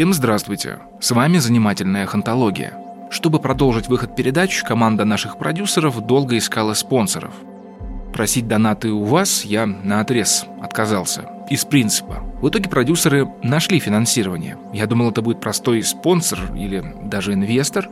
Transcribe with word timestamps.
Всем 0.00 0.14
здравствуйте! 0.14 0.78
С 0.98 1.10
вами 1.10 1.36
«Занимательная 1.36 2.06
хантология». 2.06 2.72
Чтобы 3.10 3.38
продолжить 3.38 3.88
выход 3.88 4.16
передач, 4.16 4.62
команда 4.62 5.04
наших 5.04 5.36
продюсеров 5.36 6.00
долго 6.00 6.38
искала 6.38 6.72
спонсоров. 6.72 7.34
Просить 8.14 8.48
донаты 8.48 8.92
у 8.92 9.04
вас 9.04 9.44
я 9.44 9.66
на 9.66 10.00
отрез 10.00 10.46
отказался. 10.62 11.28
Из 11.50 11.66
принципа. 11.66 12.24
В 12.40 12.48
итоге 12.48 12.70
продюсеры 12.70 13.28
нашли 13.42 13.78
финансирование. 13.78 14.56
Я 14.72 14.86
думал, 14.86 15.10
это 15.10 15.20
будет 15.20 15.42
простой 15.42 15.82
спонсор 15.82 16.50
или 16.56 16.82
даже 17.02 17.34
инвестор. 17.34 17.90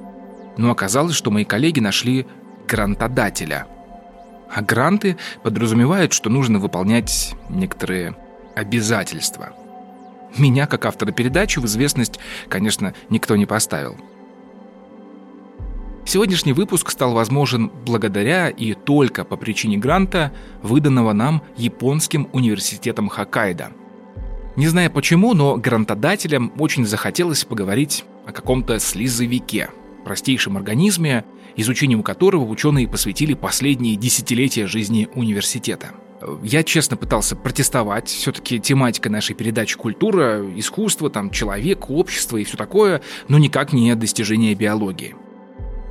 Но 0.57 0.71
оказалось, 0.71 1.15
что 1.15 1.31
мои 1.31 1.45
коллеги 1.45 1.81
нашли 1.81 2.27
грантодателя. 2.67 3.67
А 4.51 4.63
гранты 4.63 5.19
подразумевают, 5.43 6.15
что 6.15 6.31
нужно 6.31 6.59
выполнять 6.59 7.35
некоторые 7.51 8.17
обязательства– 8.57 9.51
меня, 10.37 10.67
как 10.67 10.85
автора 10.85 11.13
передачи, 11.13 11.59
в 11.59 11.65
известность, 11.65 12.19
конечно, 12.49 12.95
никто 13.11 13.37
не 13.37 13.47
поставил. 13.47 13.97
Сегодняшний 16.05 16.55
выпуск 16.55 16.91
стал 16.91 17.13
возможен 17.13 17.71
благодаря 17.85 18.49
и 18.49 18.73
только 18.73 19.25
по 19.25 19.37
причине 19.37 19.77
гранта, 19.77 20.33
выданного 20.63 21.13
нам 21.13 21.43
японским 21.57 22.29
университетом 22.33 23.09
Хоккайдо. 23.09 23.73
Не 24.57 24.69
знаю 24.69 24.91
почему, 24.91 25.35
но 25.35 25.57
грантодателям 25.57 26.53
очень 26.59 26.87
захотелось 26.87 27.45
поговорить 27.45 28.05
о 28.27 28.33
каком-то 28.33 28.79
слизовике, 28.81 29.69
простейшем 30.05 30.57
организме, 30.57 31.25
изучению 31.57 32.03
которого 32.03 32.45
ученые 32.45 32.89
посвятили 32.89 33.35
последние 33.35 33.97
десятилетия 33.97 34.67
жизни 34.67 35.09
университета– 35.15 35.91
я 36.43 36.63
честно 36.63 36.97
пытался 36.97 37.37
протестовать. 37.37 38.09
Все-таки 38.09 38.59
тематика 38.59 39.11
нашей 39.11 39.35
передачи 39.35 39.77
культура, 39.77 40.45
искусство, 40.57 41.11
там, 41.11 41.31
человек, 41.31 41.91
общество 41.91 42.37
и 42.37 42.45
все 42.45 42.57
такое, 42.57 43.03
но 43.29 43.39
никак 43.39 43.73
не 43.73 43.95
достижение 43.95 44.55
биологии. 44.55 45.15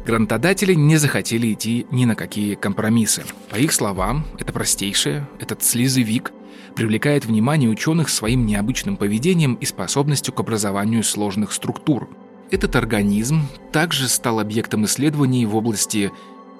Грантодатели 0.05 0.73
не 0.73 0.95
захотели 0.97 1.51
идти 1.51 1.85
ни 1.91 2.05
на 2.05 2.15
какие 2.15 2.55
компромиссы. 2.55 3.23
По 3.49 3.57
их 3.57 3.73
словам, 3.73 4.25
это 4.39 4.53
простейшее, 4.53 5.27
этот 5.39 5.63
слезовик 5.63 6.31
привлекает 6.75 7.25
внимание 7.25 7.69
ученых 7.69 8.07
своим 8.07 8.45
необычным 8.45 8.95
поведением 8.95 9.55
и 9.55 9.65
способностью 9.65 10.33
к 10.33 10.39
образованию 10.39 11.03
сложных 11.03 11.51
структур. 11.51 12.07
Этот 12.51 12.77
организм 12.77 13.41
также 13.73 14.07
стал 14.07 14.39
объектом 14.39 14.85
исследований 14.85 15.45
в 15.45 15.55
области 15.55 16.11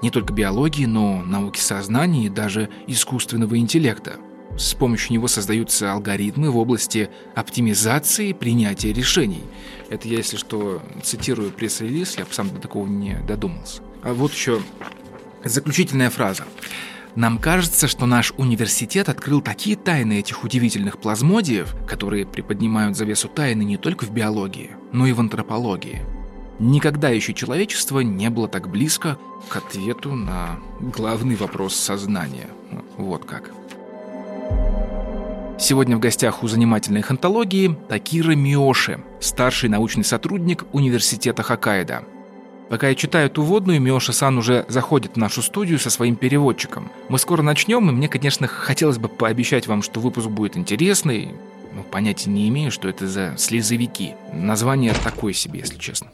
не 0.02 0.12
только 0.12 0.34
биологии, 0.34 0.86
но 0.86 1.24
науки 1.24 1.60
сознания 1.60 2.28
и 2.28 2.30
даже 2.30 2.70
искусственного 2.88 3.58
интеллекта. 3.58 4.18
С 4.58 4.74
помощью 4.74 5.14
него 5.14 5.28
создаются 5.28 5.92
алгоритмы 5.92 6.50
в 6.50 6.58
области 6.58 7.10
оптимизации 7.36 8.34
принятия 8.34 8.92
решений. 8.92 9.44
Это 9.90 10.08
я, 10.08 10.18
если 10.18 10.38
что, 10.38 10.82
цитирую 11.04 11.52
пресс-релиз, 11.52 12.18
я 12.18 12.26
сам 12.32 12.50
до 12.50 12.60
такого 12.60 12.88
не 12.88 13.16
додумался. 13.28 13.82
А 14.04 14.14
вот 14.14 14.32
еще 14.32 14.62
заключительная 15.44 16.10
фраза. 16.10 16.46
Нам 17.16 17.40
кажется, 17.40 17.88
что 17.88 18.06
наш 18.06 18.34
университет 18.38 19.10
открыл 19.10 19.42
такие 19.42 19.76
тайны 19.76 20.20
этих 20.20 20.44
удивительных 20.44 21.00
плазмодиев, 21.00 21.76
которые 21.88 22.26
приподнимают 22.26 22.96
завесу 22.96 23.28
тайны 23.28 23.64
не 23.64 23.78
только 23.78 24.06
в 24.06 24.12
биологии, 24.12 24.72
но 24.92 25.08
и 25.08 25.14
в 25.14 25.20
антропологии– 25.20 26.02
Никогда 26.60 27.10
еще 27.10 27.34
человечество 27.34 28.00
не 28.00 28.30
было 28.30 28.48
так 28.48 28.68
близко 28.70 29.20
к 29.48 29.56
ответу 29.56 30.16
на 30.16 30.60
главный 30.80 31.36
вопрос 31.36 31.76
сознания. 31.76 32.48
Вот 32.98 33.26
как. 33.26 33.52
Сегодня 35.60 35.98
в 35.98 36.00
гостях 36.00 36.44
у 36.44 36.48
занимательной 36.48 37.02
хантологии 37.02 37.78
Такира 37.90 38.32
Миоши, 38.32 39.04
старший 39.20 39.70
научный 39.70 40.04
сотрудник 40.04 40.66
университета 40.72 41.44
Хоккайдо. 41.44 42.06
Пока 42.70 42.90
я 42.90 42.96
читаю 42.96 43.28
эту 43.28 43.44
вводную, 43.44 43.80
Миоши-сан 43.80 44.38
уже 44.38 44.66
заходит 44.68 45.14
в 45.14 45.18
нашу 45.18 45.42
студию 45.42 45.80
со 45.80 45.90
своим 45.90 46.16
переводчиком. 46.16 46.92
Мы 47.08 47.18
скоро 47.18 47.42
начнем, 47.42 47.90
и 47.90 47.94
мне, 47.94 48.10
конечно, 48.10 48.48
хотелось 48.48 48.98
бы 48.98 49.10
пообещать 49.10 49.68
вам, 49.68 49.82
что 49.84 50.00
выпуск 50.00 50.28
будет 50.28 50.58
интересный. 50.58 51.34
Но 51.74 51.84
понятия 51.84 52.30
не 52.30 52.50
имею, 52.50 52.72
что 52.72 52.90
это 52.90 53.08
за 53.08 53.36
слезовики. 53.38 54.16
Название 54.34 54.94
такое 55.04 55.34
себе, 55.34 55.60
если 55.60 55.78
честно. 55.78 56.10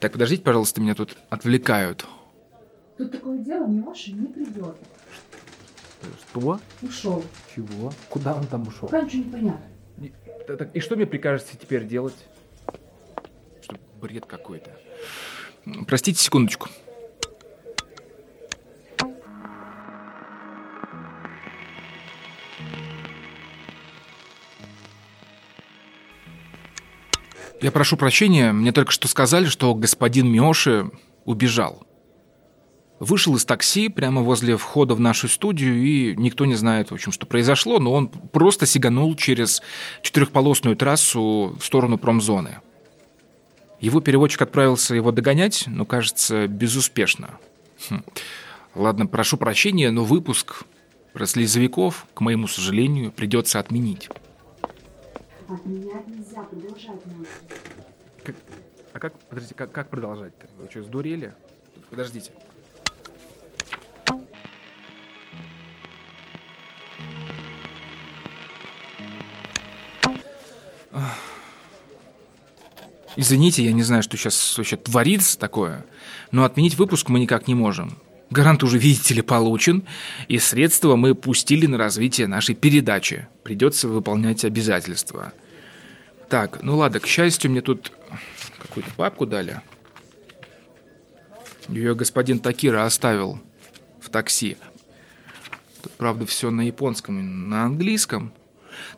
Так, 0.00 0.12
подождите, 0.12 0.42
пожалуйста, 0.42 0.80
меня 0.80 0.94
тут 0.94 1.16
отвлекают. 1.30 2.06
Тут 2.98 3.12
такое 3.12 3.38
дело, 3.38 3.66
Миоша 3.66 4.12
не 4.12 4.26
придет. 4.26 4.76
Что? 6.18 6.60
Ушел. 6.82 7.24
Чего? 7.54 7.92
Куда 8.08 8.34
он 8.34 8.46
там 8.46 8.66
ушел? 8.66 8.88
Пока 8.88 9.02
ничего 9.02 9.24
не 9.24 9.30
понятно. 9.30 9.66
И, 9.98 10.12
так, 10.46 10.74
и 10.74 10.80
что 10.80 10.96
мне 10.96 11.06
прикажете 11.06 11.56
теперь 11.60 11.86
делать? 11.86 12.16
Что 13.60 13.76
бред 14.00 14.26
какой-то. 14.26 14.70
Простите 15.86 16.20
секундочку. 16.20 16.68
Я 27.62 27.70
прошу 27.70 27.96
прощения, 27.96 28.52
мне 28.52 28.72
только 28.72 28.90
что 28.90 29.06
сказали, 29.06 29.46
что 29.46 29.72
господин 29.76 30.28
Миоши 30.28 30.90
убежал. 31.24 31.86
Вышел 32.98 33.36
из 33.36 33.44
такси 33.44 33.88
прямо 33.88 34.22
возле 34.22 34.56
входа 34.56 34.94
в 34.94 35.00
нашу 35.00 35.28
студию, 35.28 35.80
и 35.80 36.16
никто 36.16 36.44
не 36.44 36.56
знает, 36.56 36.90
в 36.90 36.94
общем, 36.94 37.12
что 37.12 37.24
произошло, 37.24 37.78
но 37.78 37.92
он 37.92 38.08
просто 38.08 38.66
сиганул 38.66 39.14
через 39.14 39.62
четырехполосную 40.02 40.74
трассу 40.74 41.56
в 41.58 41.64
сторону 41.64 41.98
промзоны. 41.98 42.58
Его 43.80 44.00
переводчик 44.00 44.42
отправился 44.42 44.96
его 44.96 45.12
догонять, 45.12 45.64
но, 45.68 45.84
кажется, 45.84 46.48
безуспешно. 46.48 47.38
Хм. 47.88 48.02
Ладно, 48.74 49.06
прошу 49.06 49.36
прощения, 49.36 49.92
но 49.92 50.04
выпуск 50.04 50.64
про 51.12 51.26
слезовиков, 51.26 52.06
к 52.14 52.20
моему 52.20 52.48
сожалению, 52.48 53.12
придется 53.12 53.60
отменить. 53.60 54.08
Отменять 55.48 56.06
нельзя, 56.08 56.42
продолжать. 56.42 57.00
Как, 58.24 58.36
а 58.92 58.98
как, 58.98 59.18
подождите, 59.20 59.54
как, 59.54 59.72
как 59.72 59.88
продолжать-то? 59.90 60.46
Вы 60.58 60.70
что, 60.70 60.82
сдурели? 60.82 61.34
Подождите. 61.90 62.32
Извините, 73.16 73.64
я 73.64 73.72
не 73.72 73.82
знаю, 73.82 74.02
что 74.02 74.16
сейчас 74.16 74.56
вообще 74.56 74.76
творится 74.76 75.38
такое, 75.38 75.84
но 76.30 76.44
отменить 76.44 76.76
выпуск 76.76 77.08
мы 77.08 77.20
никак 77.20 77.46
не 77.46 77.54
можем. 77.54 77.98
Гарант 78.32 78.62
уже, 78.62 78.78
видите 78.78 79.12
ли, 79.12 79.20
получен, 79.20 79.84
и 80.26 80.38
средства 80.38 80.96
мы 80.96 81.14
пустили 81.14 81.66
на 81.66 81.76
развитие 81.76 82.26
нашей 82.26 82.54
передачи. 82.54 83.28
Придется 83.44 83.88
выполнять 83.88 84.44
обязательства. 84.46 85.34
Так, 86.30 86.62
ну 86.62 86.78
ладно, 86.78 86.98
к 86.98 87.06
счастью, 87.06 87.50
мне 87.50 87.60
тут 87.60 87.92
какую-то 88.58 88.90
папку 88.96 89.26
дали. 89.26 89.60
Ее 91.68 91.94
господин 91.94 92.38
Такира 92.38 92.86
оставил 92.86 93.38
в 94.00 94.08
такси. 94.08 94.56
Тут, 95.82 95.92
правда, 95.92 96.24
все 96.24 96.50
на 96.50 96.62
японском 96.62 97.18
и 97.18 97.22
на 97.22 97.64
английском. 97.64 98.32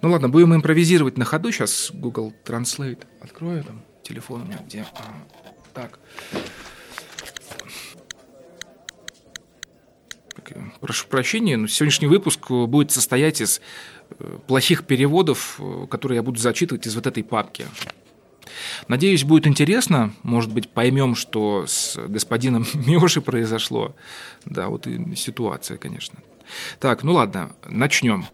Ну 0.01 0.12
ладно, 0.12 0.28
будем 0.28 0.55
импровизировать 0.55 1.19
на 1.19 1.25
ходу. 1.25 1.51
Сейчас 1.51 1.91
Google 1.93 2.33
Translate 2.45 3.05
открою 3.21 3.65
там. 3.65 3.83
Телефон 4.05 4.43
у 4.43 4.45
меня 4.45 4.61
где? 4.65 4.87
А, 4.95 5.25
так. 5.72 5.99
Прошу 10.81 11.06
прощения, 11.09 11.56
но 11.56 11.67
сегодняшний 11.67 12.09
выпуск 12.09 12.50
будет 12.50 12.91
состоять 12.91 13.41
из 13.41 13.61
э, 14.11 14.39
плохих 14.47 14.84
переводов, 14.84 15.57
э, 15.59 15.86
которые 15.91 16.16
я 16.16 16.22
буду 16.22 16.39
зачитывать 16.41 16.86
из 16.86 16.95
вот 16.95 17.07
этой 17.07 17.22
папки. 17.22 17.66
Надеюсь, 18.89 19.25
будет 19.25 19.47
интересно. 19.47 20.13
Может 20.22 20.53
быть, 20.53 20.69
поймем, 20.69 21.15
что 21.15 21.66
с 21.66 21.97
господином 21.97 22.66
Миоши 22.75 23.21
произошло. 23.21 23.95
Да, 24.45 24.69
вот 24.69 24.86
и 24.86 25.15
ситуация, 25.16 25.78
конечно. 25.78 26.19
Так, 26.78 27.03
ну 27.03 27.15
ладно, 27.15 27.54
начнем. 27.66 28.27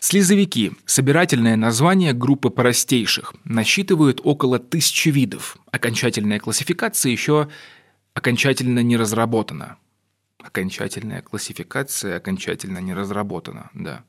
Слизовики– 0.00 0.72
собирательное 0.86 1.54
название 1.54 2.12
группы 2.12 2.50
простейших. 2.50 3.34
Насчитывают 3.44 4.20
около 4.24 4.58
тысячи 4.58 5.08
видов. 5.08 5.56
Окончательная 5.70 6.40
классификация 6.40 7.12
еще 7.12 7.48
окончательно 8.20 8.80
не 8.80 8.98
разработана. 8.98 9.78
Окончательная 10.42 11.22
классификация 11.22 12.16
окончательно 12.18 12.78
не 12.78 12.92
разработана, 12.92 13.70
да. 13.72 14.04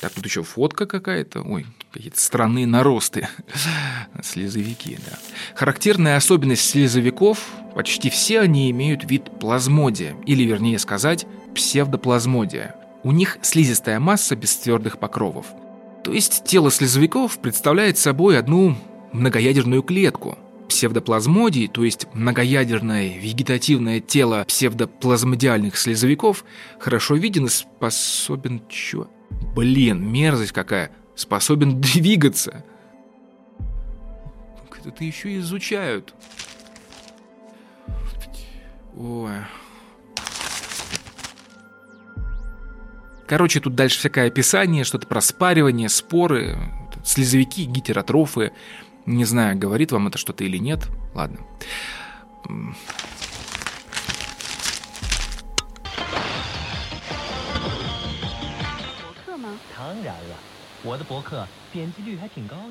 Так, 0.00 0.12
тут 0.12 0.24
еще 0.26 0.42
фотка 0.42 0.86
какая-то. 0.86 1.42
Ой, 1.42 1.66
какие-то 1.92 2.20
странные 2.20 2.66
наросты. 2.66 3.28
Слезовики, 4.22 4.98
да. 5.08 5.18
Характерная 5.54 6.16
особенность 6.16 6.68
слезовиков– 6.68 7.38
почти 7.74 8.10
все 8.10 8.40
они 8.40 8.70
имеют 8.72 9.08
вид 9.08 9.38
плазмодия, 9.38 10.16
или, 10.26 10.42
вернее 10.42 10.78
сказать, 10.78 11.26
псевдоплазмодия. 11.54 12.74
У 13.04 13.12
них 13.12 13.38
слизистая 13.42 14.00
масса 14.00 14.34
без 14.34 14.56
твердых 14.56 14.98
покровов. 14.98 15.46
То 16.02 16.12
есть 16.12 16.44
тело 16.44 16.70
слезовиков 16.70 17.38
представляет 17.38 17.98
собой 17.98 18.38
одну 18.38 18.76
многоядерную 19.12 19.82
клетку. 19.82 20.38
Псевдоплазмодий, 20.68 21.68
то 21.68 21.84
есть 21.84 22.06
многоядерное 22.12 23.18
вегетативное 23.18 24.00
тело 24.00 24.44
псевдоплазмодиальных 24.46 25.76
слезовиков, 25.76 26.44
хорошо 26.78 27.14
виден 27.16 27.46
и 27.46 27.48
способен... 27.48 28.62
Чё? 28.68 29.08
Блин, 29.54 30.10
мерзость 30.10 30.52
какая! 30.52 30.90
Способен 31.14 31.80
двигаться! 31.80 32.64
Это 34.86 35.02
еще 35.02 35.36
изучают. 35.38 36.14
Ой. 38.96 39.32
Короче, 43.26 43.58
тут 43.58 43.74
дальше 43.74 43.98
всякое 43.98 44.28
описание, 44.28 44.84
что-то 44.84 45.08
про 45.08 45.20
спаривание, 45.20 45.88
споры, 45.88 46.56
слезовики, 47.04 47.64
гетеротрофы. 47.64 48.52
Не 49.06 49.24
знаю, 49.24 49.56
говорит 49.56 49.92
вам 49.92 50.08
это 50.08 50.18
что-то 50.18 50.42
или 50.42 50.58
нет. 50.58 50.88
Ладно. 51.14 51.38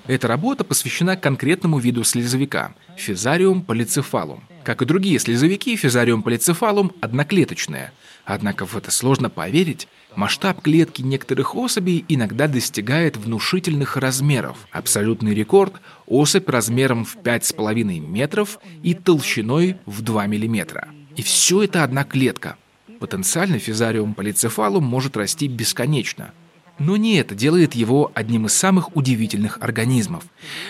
Эта 0.07 0.27
работа 0.27 0.63
посвящена 0.63 1.15
конкретному 1.15 1.79
виду 1.79 2.03
слезовика– 2.03 2.75
физариум 2.97 3.61
полицефалум. 3.61 4.43
Как 4.63 4.81
и 4.81 4.85
другие 4.85 5.19
слезовики, 5.19 5.75
физариум 5.75 6.23
полицефалум 6.23 6.91
одноклеточная. 7.01 7.93
Однако 8.25 8.65
в 8.65 8.75
это 8.75 8.91
сложно 8.91 9.29
поверить, 9.29 9.87
масштаб 10.17 10.61
клетки 10.61 11.01
некоторых 11.01 11.55
особей 11.55 12.05
иногда 12.07 12.47
достигает 12.47 13.17
внушительных 13.17 13.97
размеров. 13.97 14.57
Абсолютный 14.71 15.33
рекорд– 15.33 15.73
особь 16.07 16.49
размером 16.49 17.05
в 17.05 17.17
5,5 17.17 17.99
метров 17.99 18.59
и 18.83 18.93
толщиной 18.93 19.77
в 19.85 20.01
2 20.01 20.27
миллиметра. 20.27 20.89
И 21.15 21.21
все 21.21 21.63
это 21.63 21.83
одна 21.83 22.03
клетка. 22.03 22.57
Потенциально 22.99 23.59
физариум 23.59 24.13
полицефалум 24.13 24.83
может 24.83 25.17
расти 25.17 25.47
бесконечно– 25.47 26.31
но 26.77 26.97
не 26.97 27.15
это 27.15 27.35
делает 27.35 27.73
его 27.73 28.11
одним 28.13 28.47
из 28.47 28.53
самых 28.53 28.95
удивительных 28.95 29.59
организмов. 29.61 30.25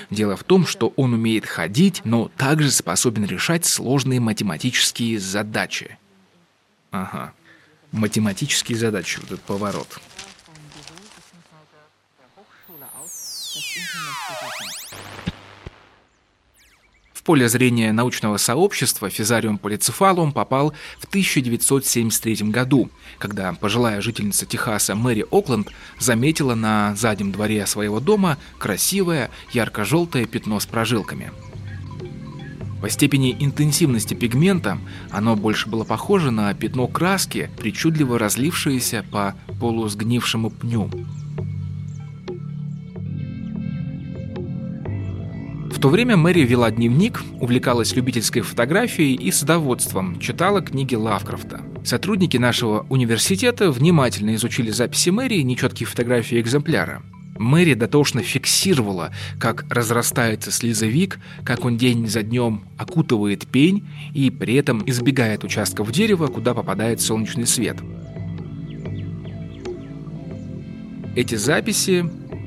Дело 0.10 0.36
в 0.36 0.44
том, 0.44 0.66
что 0.66 0.94
он 0.96 1.14
умеет 1.14 1.46
ходить, 1.46 2.02
но 2.04 2.30
также 2.38 2.72
способен 2.72 3.26
решать 3.26 3.66
сложные 3.66 4.20
математические 4.20 5.20
задачи. 5.20 5.98
Ага, 6.92 7.34
математические 7.92 8.78
задачи, 8.78 9.20
вот 9.20 9.32
этот 9.32 9.42
поворот. 9.42 10.00
поле 17.26 17.50
зрения 17.50 17.92
научного 17.92 18.38
сообщества 18.38 19.10
физариум 19.10 19.58
полицефалум 19.58 20.32
попал 20.32 20.74
в 21.00 21.06
1973 21.06 22.50
году, 22.52 22.90
когда 23.18 23.52
пожилая 23.54 24.00
жительница 24.00 24.46
Техаса 24.46 24.96
Мэри 24.96 25.26
Окленд 25.32 25.70
заметила 26.00 26.54
на 26.56 26.96
заднем 26.96 27.32
дворе 27.32 27.66
своего 27.66 28.00
дома 28.00 28.38
красивое 28.60 29.32
ярко-желтое 29.52 30.28
пятно 30.28 30.60
с 30.60 30.68
прожилками. 30.68 31.32
По 32.82 32.90
степени 32.90 33.36
интенсивности 33.40 34.14
пигмента 34.14 34.78
оно 35.12 35.36
больше 35.36 35.70
было 35.70 35.84
похоже 35.84 36.32
на 36.32 36.54
пятно 36.54 36.88
краски, 36.88 37.50
причудливо 37.58 38.20
разлившееся 38.20 39.06
по 39.12 39.36
полусгнившему 39.60 40.50
пню. 40.50 40.90
то 45.86 45.90
время 45.90 46.18
Мэри 46.18 46.40
вела 46.40 46.72
дневник, 46.72 47.22
увлекалась 47.40 47.96
любительской 47.96 48.42
фотографией 48.42 49.14
и 49.14 49.30
садоводством, 49.30 50.20
читала 50.20 50.60
книги 50.60 50.96
Лавкрафта. 50.96 51.62
Сотрудники 51.84 52.38
нашего 52.38 52.88
университета 52.90 53.70
внимательно 53.70 54.34
изучили 54.34 54.72
записи 54.72 55.12
Мэри 55.12 55.36
и 55.36 55.44
нечеткие 55.44 55.86
фотографии 55.86 56.42
экземпляра. 56.42 57.04
Мэри 57.38 57.74
дотошно 57.74 58.22
фиксировала, 58.22 59.12
как 59.40 59.66
разрастается 59.70 60.52
слизовик, 60.52 61.20
как 61.44 61.66
он 61.66 61.78
день 61.78 62.08
за 62.08 62.24
днем 62.24 62.64
окутывает 62.78 63.46
пень 63.46 63.86
и 64.14 64.30
при 64.30 64.56
этом 64.56 64.82
избегает 64.86 65.44
участков 65.44 65.92
дерева, 65.92 66.28
куда 66.28 66.54
попадает 66.54 67.02
солнечный 67.02 67.46
свет. 67.46 67.78
Эти 71.16 71.36
записи 71.36 72.02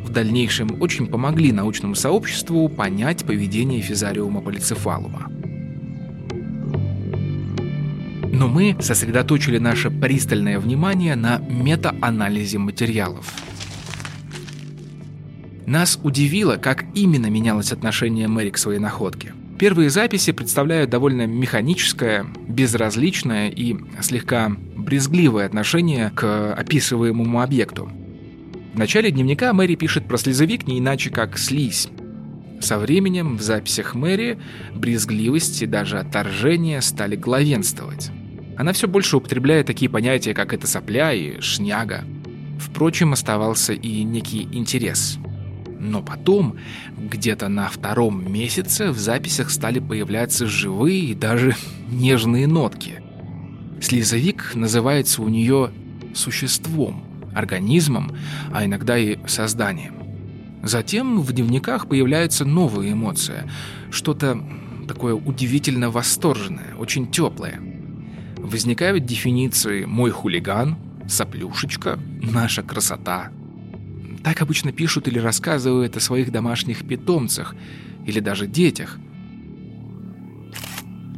в 0.04 0.10
дальнейшем 0.10 0.80
очень 0.80 1.06
помогли 1.06 1.52
научному 1.52 1.94
сообществу 1.94 2.68
понять 2.68 3.24
поведение 3.24 3.82
физариума 3.82 4.40
полицефалума. 4.40 5.30
Но 8.32 8.48
мы 8.48 8.76
сосредоточили 8.80 9.58
наше 9.58 9.90
пристальное 9.90 10.58
внимание 10.58 11.16
на 11.16 11.38
метаанализе 11.38 12.58
материалов. 12.58 13.32
Нас 15.68 16.00
удивило, 16.02 16.56
как 16.56 16.86
именно 16.94 17.26
менялось 17.26 17.72
отношение 17.72 18.26
Мэри 18.26 18.48
к 18.48 18.56
своей 18.56 18.78
находке. 18.78 19.34
Первые 19.58 19.90
записи 19.90 20.32
представляют 20.32 20.88
довольно 20.88 21.26
механическое, 21.26 22.24
безразличное 22.48 23.50
и 23.50 23.76
слегка 24.00 24.48
брезгливое 24.48 25.44
отношение 25.44 26.10
к 26.14 26.54
описываемому 26.54 27.42
объекту. 27.42 27.92
В 28.72 28.78
начале 28.78 29.10
дневника 29.10 29.52
Мэри 29.52 29.74
пишет 29.74 30.08
про 30.08 30.16
слезовик 30.16 30.66
не 30.66 30.78
иначе, 30.78 31.10
как 31.10 31.36
«слизь». 31.36 31.90
Со 32.60 32.78
временем 32.78 33.36
в 33.36 33.42
записях 33.42 33.94
Мэри 33.94 34.38
брезгливость 34.74 35.60
и 35.60 35.66
даже 35.66 35.98
отторжение 35.98 36.80
стали 36.80 37.14
главенствовать. 37.14 38.10
Она 38.56 38.72
все 38.72 38.88
больше 38.88 39.18
употребляет 39.18 39.66
такие 39.66 39.90
понятия, 39.90 40.32
как 40.32 40.54
«это 40.54 40.66
сопля» 40.66 41.12
и 41.12 41.38
«шняга». 41.42 42.04
Впрочем, 42.58 43.12
оставался 43.12 43.74
и 43.74 44.02
некий 44.02 44.48
интерес. 44.50 45.18
Но 45.78 46.02
потом, 46.02 46.56
где-то 46.96 47.48
на 47.48 47.68
втором 47.68 48.30
месяце, 48.30 48.90
в 48.90 48.98
записях 48.98 49.50
стали 49.50 49.78
появляться 49.78 50.46
живые 50.46 51.00
и 51.00 51.14
даже 51.14 51.54
нежные 51.90 52.46
нотки. 52.46 53.02
Слезовик 53.80 54.54
называется 54.54 55.22
у 55.22 55.28
нее 55.28 55.70
«существом», 56.14 57.04
организмом, 57.34 58.16
а 58.52 58.64
иногда 58.64 58.98
и 58.98 59.18
созданием. 59.26 59.94
Затем 60.62 61.20
в 61.20 61.32
дневниках 61.32 61.88
появляется 61.88 62.44
новая 62.44 62.92
эмоция, 62.92 63.48
что-то 63.90 64.42
такое 64.88 65.14
удивительно 65.14 65.90
восторженное, 65.90 66.74
очень 66.76 67.10
теплое. 67.10 67.60
Возникают 68.36 69.04
дефиниции 69.04 69.84
«мой 69.84 70.10
хулиган», 70.10 70.76
«соплюшечка», 71.06 71.98
«наша 72.20 72.62
красота». 72.62 73.30
Так 74.28 74.42
обычно 74.42 74.72
пишут 74.72 75.08
или 75.08 75.18
рассказывают 75.18 75.96
о 75.96 76.00
своих 76.00 76.30
домашних 76.30 76.86
питомцах 76.86 77.54
или 78.04 78.20
даже 78.20 78.46
детях. 78.46 78.98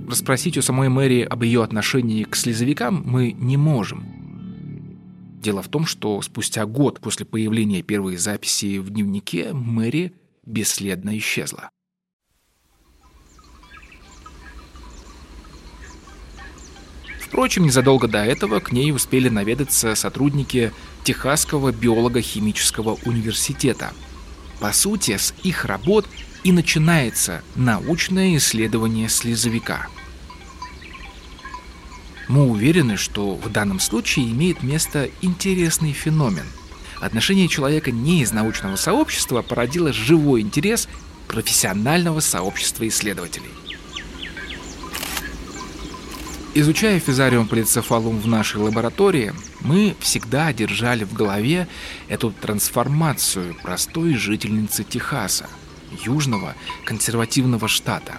Расспросить 0.09 0.57
у 0.57 0.63
самой 0.63 0.89
Мэри 0.91 1.23
об 1.23 1.43
ее 1.43 1.65
отношении 1.65 2.23
к 2.23 2.37
слезовикам 2.37 3.03
мы 3.05 3.33
не 3.33 3.57
можем– 3.57 4.05
Дело 5.43 5.63
в 5.63 5.69
том, 5.69 5.87
что 5.87 6.21
спустя 6.21 6.67
год 6.67 7.01
после 7.01 7.25
появления 7.25 7.83
первой 7.83 8.17
записи 8.17 8.79
в 8.79 8.91
дневнике 8.91 9.55
Мэри 9.55 10.13
бесследно 10.45 11.17
исчезла. 11.17 11.71
Впрочем, 17.23 17.65
незадолго 17.65 18.07
до 18.07 18.25
этого 18.25 18.61
к 18.61 18.71
ней 18.71 18.93
успели 18.93 19.31
наведаться 19.31 19.95
сотрудники 19.95 20.73
Техасского 21.05 21.73
биолого-химического 21.73 22.99
университета. 23.05 23.93
По 24.61 24.73
сути, 24.73 25.17
с 25.17 25.35
их 25.43 25.65
работ 25.65 26.07
и 26.45 26.53
начинается 26.53 27.43
научное 27.55 28.37
исследование 28.37 29.09
слезовика– 29.09 29.87
мы 32.31 32.49
уверены, 32.49 32.97
что 32.97 33.35
в 33.35 33.51
данном 33.51 33.81
случае 33.81 34.31
имеет 34.31 34.63
место 34.63 35.11
интересный 35.21 35.93
феномен. 35.93 36.47
Отношение 37.01 37.49
человека 37.49 37.91
не 37.91 38.23
из 38.23 38.31
научного 38.31 38.77
сообщества 38.77 39.43
породило 39.43 39.93
живой 39.93 40.43
интерес 40.43 40.89
профессионального 41.27 42.21
сообщества 42.21 42.87
исследователей. 42.87 43.51
Изучая 46.53 46.99
физариум 46.99 47.47
полицефалум 47.47 48.19
в 48.19 48.27
нашей 48.27 48.57
лаборатории, 48.57 49.33
мы 49.61 49.95
всегда 50.01 50.53
держали 50.53 51.05
в 51.05 51.13
голове 51.13 51.69
эту 52.09 52.33
трансформацию 52.33 53.55
простой 53.63 54.15
жительницы 54.15 54.83
Техаса, 54.83 55.49
южного 56.05 56.57
консервативного 56.85 57.69
штата. 57.69 58.19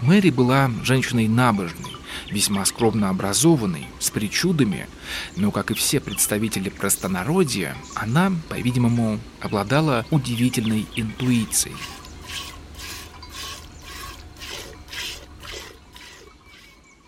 Мэри 0.00 0.30
была 0.30 0.70
женщиной 0.82 1.28
набожной, 1.28 1.92
весьма 2.30 2.64
скромно 2.64 3.10
образованной, 3.10 3.86
с 3.98 4.08
причудами, 4.08 4.88
но, 5.36 5.50
как 5.50 5.70
и 5.70 5.74
все 5.74 6.00
представители 6.00 6.70
простонародья, 6.70 7.76
она, 7.94 8.32
по-видимому, 8.48 9.20
обладала 9.42 10.06
удивительной 10.10 10.86
интуицией. 10.96 11.76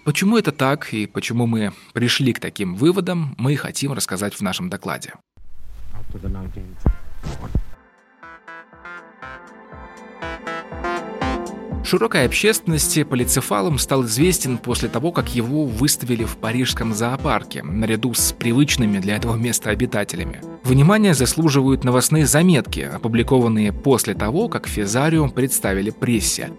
Почему 0.04 0.38
это 0.38 0.50
так 0.50 0.94
и 0.94 1.06
почему 1.06 1.46
мы 1.46 1.72
пришли 1.92 2.32
к 2.32 2.40
таким 2.40 2.74
выводам, 2.74 3.34
мы 3.38 3.56
хотим 3.56 3.92
рассказать 3.92 4.34
в 4.34 4.40
нашем 4.40 4.70
докладе. 4.70 5.14
Широкой 11.84 12.26
общественности 12.26 13.02
полицефалом 13.02 13.78
стал 13.78 14.04
известен 14.04 14.58
после 14.58 14.88
того, 14.88 15.12
как 15.12 15.34
его 15.34 15.66
выставили 15.66 16.24
в 16.24 16.36
парижском 16.36 16.94
зоопарке, 16.94 17.62
наряду 17.62 18.14
с 18.14 18.32
привычными 18.32 19.00
для 19.00 19.16
этого 19.16 19.36
места 19.36 19.70
обитателями. 19.70 20.40
Внимание 20.62 21.14
заслуживают 21.14 21.82
новостные 21.82 22.26
заметки, 22.26 22.80
опубликованные 22.80 23.72
после 23.72 24.14
того, 24.14 24.48
как 24.48 24.68
Физариум 24.68 25.30
представили 25.30 25.90
прессе. 25.90 26.50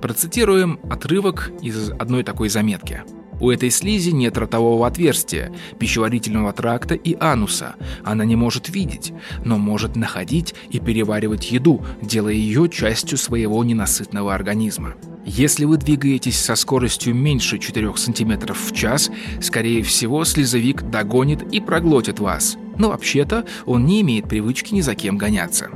Процитируем 0.00 0.80
отрывок 0.88 1.52
из 1.60 1.90
одной 1.90 2.24
такой 2.24 2.48
заметки. 2.48 3.02
У 3.38 3.50
этой 3.50 3.70
слизи 3.70 4.10
нет 4.10 4.36
ротового 4.36 4.86
отверстия, 4.86 5.52
пищеварительного 5.78 6.52
тракта 6.52 6.94
и 6.94 7.16
ануса. 7.18 7.74
Она 8.04 8.24
не 8.24 8.36
может 8.36 8.68
видеть, 8.68 9.12
но 9.44 9.56
может 9.56 9.96
находить 9.96 10.54
и 10.70 10.78
переваривать 10.78 11.50
еду, 11.50 11.84
делая 12.02 12.34
ее 12.34 12.68
частью 12.68 13.16
своего 13.16 13.64
ненасытного 13.64 14.34
организма. 14.34 14.94
Если 15.24 15.64
вы 15.64 15.76
двигаетесь 15.76 16.38
со 16.38 16.54
скоростью 16.54 17.14
меньше 17.14 17.58
4 17.58 17.96
см 17.96 18.54
в 18.54 18.72
час, 18.72 19.10
скорее 19.40 19.82
всего, 19.82 20.24
слезовик 20.24 20.82
догонит 20.82 21.42
и 21.52 21.60
проглотит 21.60 22.20
вас. 22.20 22.56
Но 22.78 22.88
вообще-то 22.88 23.46
он 23.66 23.84
не 23.84 24.00
имеет 24.00 24.28
привычки 24.28 24.74
ни 24.74 24.80
за 24.80 24.94
кем 24.94 25.18
гоняться 25.18 25.70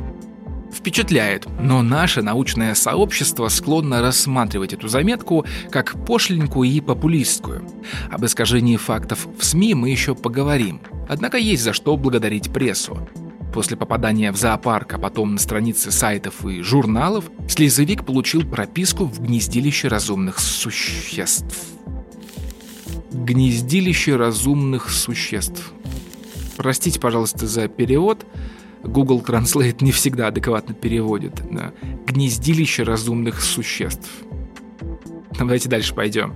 впечатляет, 0.74 1.46
но 1.60 1.82
наше 1.82 2.22
научное 2.22 2.74
сообщество 2.74 3.48
склонно 3.48 4.02
рассматривать 4.02 4.72
эту 4.72 4.88
заметку 4.88 5.46
как 5.70 6.04
пошленькую 6.04 6.68
и 6.68 6.80
популистскую. 6.80 7.66
Об 8.10 8.24
искажении 8.24 8.76
фактов 8.76 9.26
в 9.38 9.44
СМИ 9.44 9.74
мы 9.74 9.90
еще 9.90 10.14
поговорим. 10.14 10.80
Однако 11.08 11.38
есть 11.38 11.62
за 11.62 11.72
что 11.72 11.96
благодарить 11.96 12.52
прессу. 12.52 13.08
После 13.52 13.76
попадания 13.76 14.32
в 14.32 14.36
зоопарк, 14.36 14.94
а 14.94 14.98
потом 14.98 15.34
на 15.34 15.38
страницы 15.38 15.92
сайтов 15.92 16.44
и 16.44 16.60
журналов, 16.62 17.30
слезовик 17.48 18.04
получил 18.04 18.42
прописку 18.42 19.04
в 19.04 19.20
гнездилище 19.20 19.88
разумных 19.88 20.40
существ. 20.40 21.56
Гнездилище 23.12 24.16
разумных 24.16 24.90
существ. 24.90 25.72
Простите, 26.56 26.98
пожалуйста, 26.98 27.46
за 27.46 27.68
перевод– 27.68 28.26
Google 28.84 29.22
Translate 29.22 29.82
не 29.82 29.92
всегда 29.92 30.28
адекватно 30.28 30.74
переводит. 30.74 31.50
на 31.50 31.72
Гнездилище 32.06 32.82
разумных 32.82 33.40
существ. 33.42 34.08
Давайте 35.38 35.68
дальше 35.68 35.94
пойдем. 35.94 36.34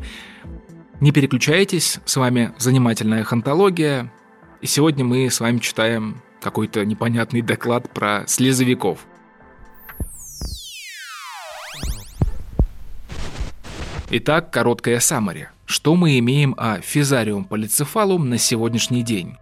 Не 1.00 1.12
переключайтесь, 1.12 2.00
с 2.04 2.16
вами 2.16 2.52
занимательная 2.58 3.22
хантология, 3.22 4.12
и 4.60 4.66
сегодня 4.66 5.04
мы 5.04 5.30
с 5.30 5.38
вами 5.38 5.58
читаем 5.58 6.20
какой-то 6.40 6.84
непонятный 6.84 7.42
доклад 7.42 7.92
про 7.92 8.24
слезовиков. 8.26 9.06
Итак, 14.10 14.50
короткая 14.50 15.00
саммари. 15.00 15.48
Что 15.66 15.94
мы 15.94 16.18
имеем 16.18 16.54
о 16.56 16.80
физариум 16.80 17.44
полицефалум 17.44 18.30
на 18.30 18.38
сегодняшний 18.38 19.02
день? 19.02 19.36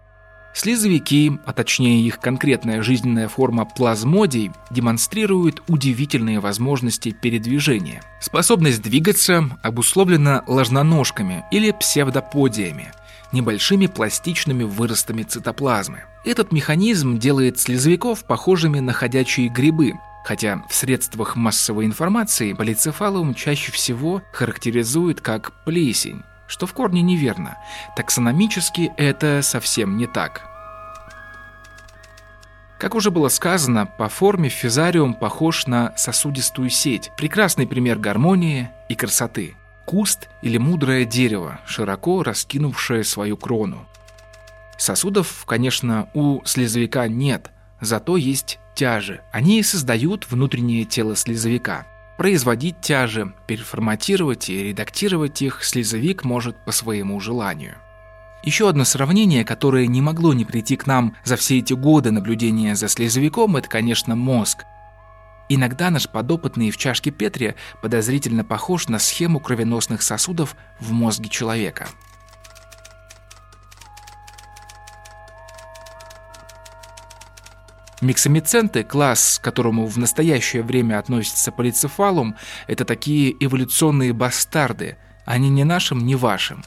Слизовики, 0.57 1.39
а 1.45 1.53
точнее 1.53 2.01
их 2.01 2.19
конкретная 2.19 2.83
жизненная 2.83 3.29
форма 3.29 3.67
плазмодий, 3.67 4.53
демонстрируют 4.71 5.63
удивительные 5.69 6.41
возможности 6.41 7.11
передвижения. 7.11 8.03
Способность 8.23 8.81
двигаться 8.81 9.51
обусловлена 9.63 10.45
ложноножками 10.47 11.45
или 11.51 11.73
псевдоподиями, 11.73 12.91
небольшими 13.33 13.87
пластичными 13.87 14.65
выростами 14.65 15.25
цитоплазмы. 15.25 16.05
Этот 16.25 16.53
механизм 16.53 17.19
делает 17.19 17.61
слезовиков 17.61 18.25
похожими 18.25 18.81
на 18.81 18.95
ходячие 18.95 19.51
грибы, 19.51 19.93
хотя 20.25 20.63
в 20.71 20.75
средствах 20.75 21.37
массовой 21.37 21.85
информации 21.85 22.55
полицефалум 22.55 23.35
чаще 23.35 23.73
всего 23.73 24.23
характеризуют 24.33 25.21
как 25.21 25.53
плесень, 25.67 26.23
что 26.47 26.67
в 26.67 26.73
корне 26.73 27.03
неверно. 27.03 27.59
Таксономически 27.95 28.93
это 28.97 29.43
совсем 29.43 29.97
не 29.97 30.07
так. 30.07 30.43
Как 32.79 32.95
уже 32.95 33.11
было 33.11 33.29
сказано, 33.29 33.87
по 33.87 34.09
форме 34.09 34.50
физариум 34.50 35.15
похож 35.15 35.67
на 35.67 35.95
сосудистую 35.97 36.69
сеть, 36.69 37.11
прекрасный 37.17 37.67
пример 37.67 37.99
гармонии 37.99 38.71
и 38.88 38.95
красоты. 38.95 39.57
Куст 39.87 40.29
или 40.43 40.59
мудрое 40.59 41.05
дерево, 41.05 41.61
широко 41.67 42.23
раскинувшее 42.23 43.05
свою 43.05 43.37
крону. 43.37 43.87
Сосудов, 44.76 45.45
конечно, 45.47 46.11
у 46.12 46.45
слезовика 46.45 47.09
нет, 47.09 47.50
зато 47.81 48.19
есть 48.19 48.59
тяжи. 48.75 49.23
Они 49.33 49.62
создают 49.62 50.31
внутреннее 50.31 50.85
тело 50.85 51.17
слезовика– 51.17 51.87
Производить 52.16 52.80
тяжи, 52.80 53.32
переформатировать 53.46 54.49
и 54.49 54.62
редактировать 54.62 55.42
их 55.42 55.62
слезовик 55.62 56.25
может 56.25 56.56
по 56.64 56.73
своему 56.73 57.20
желанию. 57.20 57.76
Еще 58.42 58.68
одно 58.68 58.85
сравнение, 58.85 59.44
которое 59.44 59.87
не 59.87 60.00
могло 60.00 60.32
не 60.32 60.44
прийти 60.44 60.76
к 60.76 60.87
нам 60.87 61.16
за 61.25 61.37
все 61.37 61.58
эти 61.58 61.75
годы 61.75 62.12
наблюдения 62.12 62.75
за 62.75 62.88
слезовиком, 62.88 63.56
это, 63.56 63.68
конечно, 63.68 64.16
мозг. 64.16 64.64
Иногда 65.49 65.90
наш 65.90 66.08
подопытный 66.08 66.70
в 66.70 66.76
чашке 66.76 67.11
Петри 67.11 67.54
подозрительно 67.82 68.44
похож 68.44 68.88
на 68.88 68.99
схему 68.99 69.38
кровеносных 69.40 70.02
сосудов 70.02 70.56
в 70.80 70.92
мозге 70.92 71.28
человека– 71.28 71.88
Миксомиценты, 78.07 78.85
класс, 78.85 79.41
к 79.41 79.45
которому 79.45 79.85
в 79.87 79.99
настоящее 79.99 80.63
время 80.63 81.01
относится 81.01 81.51
полицефалум, 81.51 82.37
это 82.69 82.85
такие 82.85 83.35
эволюционные 83.45 84.13
бастарды, 84.13 84.97
они 85.25 85.49
ни 85.49 85.65
нашим, 85.65 86.07
ни 86.07 86.15
вашим. 86.15 86.63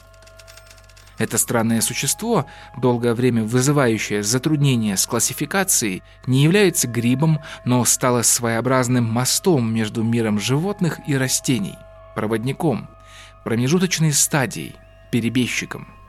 Это 1.16 1.38
странное 1.38 1.80
существо, 1.80 2.44
долгое 2.76 3.14
время 3.14 3.42
вызывающее 3.42 4.22
затруднения 4.22 4.98
с 4.98 5.06
классификацией, 5.06 6.02
не 6.26 6.42
является 6.42 6.86
грибом, 6.88 7.40
но 7.64 7.86
стало 7.86 8.20
своеобразным 8.20 9.04
мостом 9.04 9.72
между 9.72 10.02
миром 10.02 10.38
животных 10.38 11.00
и 11.06 11.16
растений, 11.16 11.78
проводником, 12.14 12.90
промежуточной 13.44 14.12
стадией, 14.12 14.76
перебежчиком– 15.10 15.88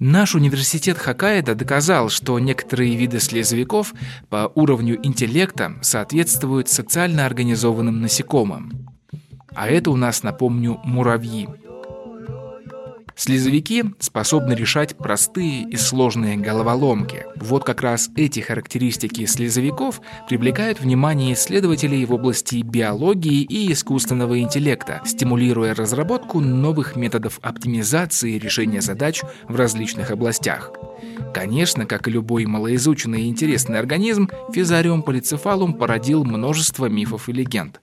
Наш 0.00 0.36
университет 0.36 0.96
Хоккайдо 0.96 1.56
доказал, 1.56 2.08
что 2.08 2.38
некоторые 2.38 2.94
виды 2.96 3.18
слезовиков 3.18 3.94
по 4.28 4.50
уровню 4.54 4.98
интеллекта 5.04 5.74
соответствуют 5.82 6.68
социально 6.68 7.26
организованным 7.26 8.00
насекомым. 8.00 8.86
А 9.54 9.68
это 9.68 9.90
у 9.90 9.96
нас, 9.96 10.22
напомню, 10.22 10.80
муравьи– 10.84 11.48
Слезовики 13.18 13.84
способны 13.98 14.52
решать 14.52 14.96
простые 14.96 15.64
и 15.64 15.76
сложные 15.76 16.36
головоломки. 16.36 17.26
Вот 17.34 17.64
как 17.64 17.82
раз 17.82 18.10
эти 18.14 18.38
характеристики 18.38 19.26
слезовиков 19.26 20.00
привлекают 20.28 20.80
внимание 20.80 21.34
исследователей 21.34 22.04
в 22.04 22.12
области 22.12 22.62
биологии 22.62 23.42
и 23.42 23.72
искусственного 23.72 24.38
интеллекта, 24.38 25.02
стимулируя 25.04 25.74
разработку 25.74 26.38
новых 26.38 26.94
методов 26.94 27.40
оптимизации 27.42 28.38
решения 28.38 28.80
задач 28.80 29.22
в 29.48 29.56
различных 29.56 30.12
областях. 30.12 30.70
Конечно, 31.34 31.86
как 31.86 32.06
и 32.06 32.12
любой 32.12 32.46
малоизученный 32.46 33.22
и 33.22 33.28
интересный 33.28 33.80
организм, 33.80 34.30
физариум 34.52 35.02
полицефалум 35.02 35.74
породил 35.74 36.24
множество 36.24 36.86
мифов 36.86 37.28
и 37.28 37.32
легенд. 37.32 37.80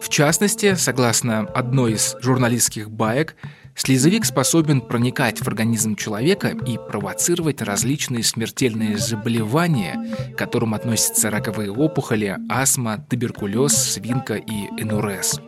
В 0.00 0.08
частности, 0.08 0.74
согласно 0.76 1.40
одной 1.40 1.94
из 1.94 2.14
журналистских 2.20 2.90
баек, 2.90 3.34
Слезовик 3.76 4.24
способен 4.24 4.80
проникать 4.80 5.40
в 5.40 5.48
организм 5.48 5.96
человека 5.96 6.48
и 6.48 6.78
провоцировать 6.78 7.60
различные 7.60 8.24
смертельные 8.24 8.96
заболевания, 8.96 10.14
к 10.34 10.38
которым 10.38 10.72
относятся 10.72 11.30
раковые 11.30 11.70
опухоли, 11.70 12.38
астма, 12.48 13.04
туберкулез, 13.10 13.74
свинка 13.74 14.36
и 14.36 14.66
энурез. 14.78 15.40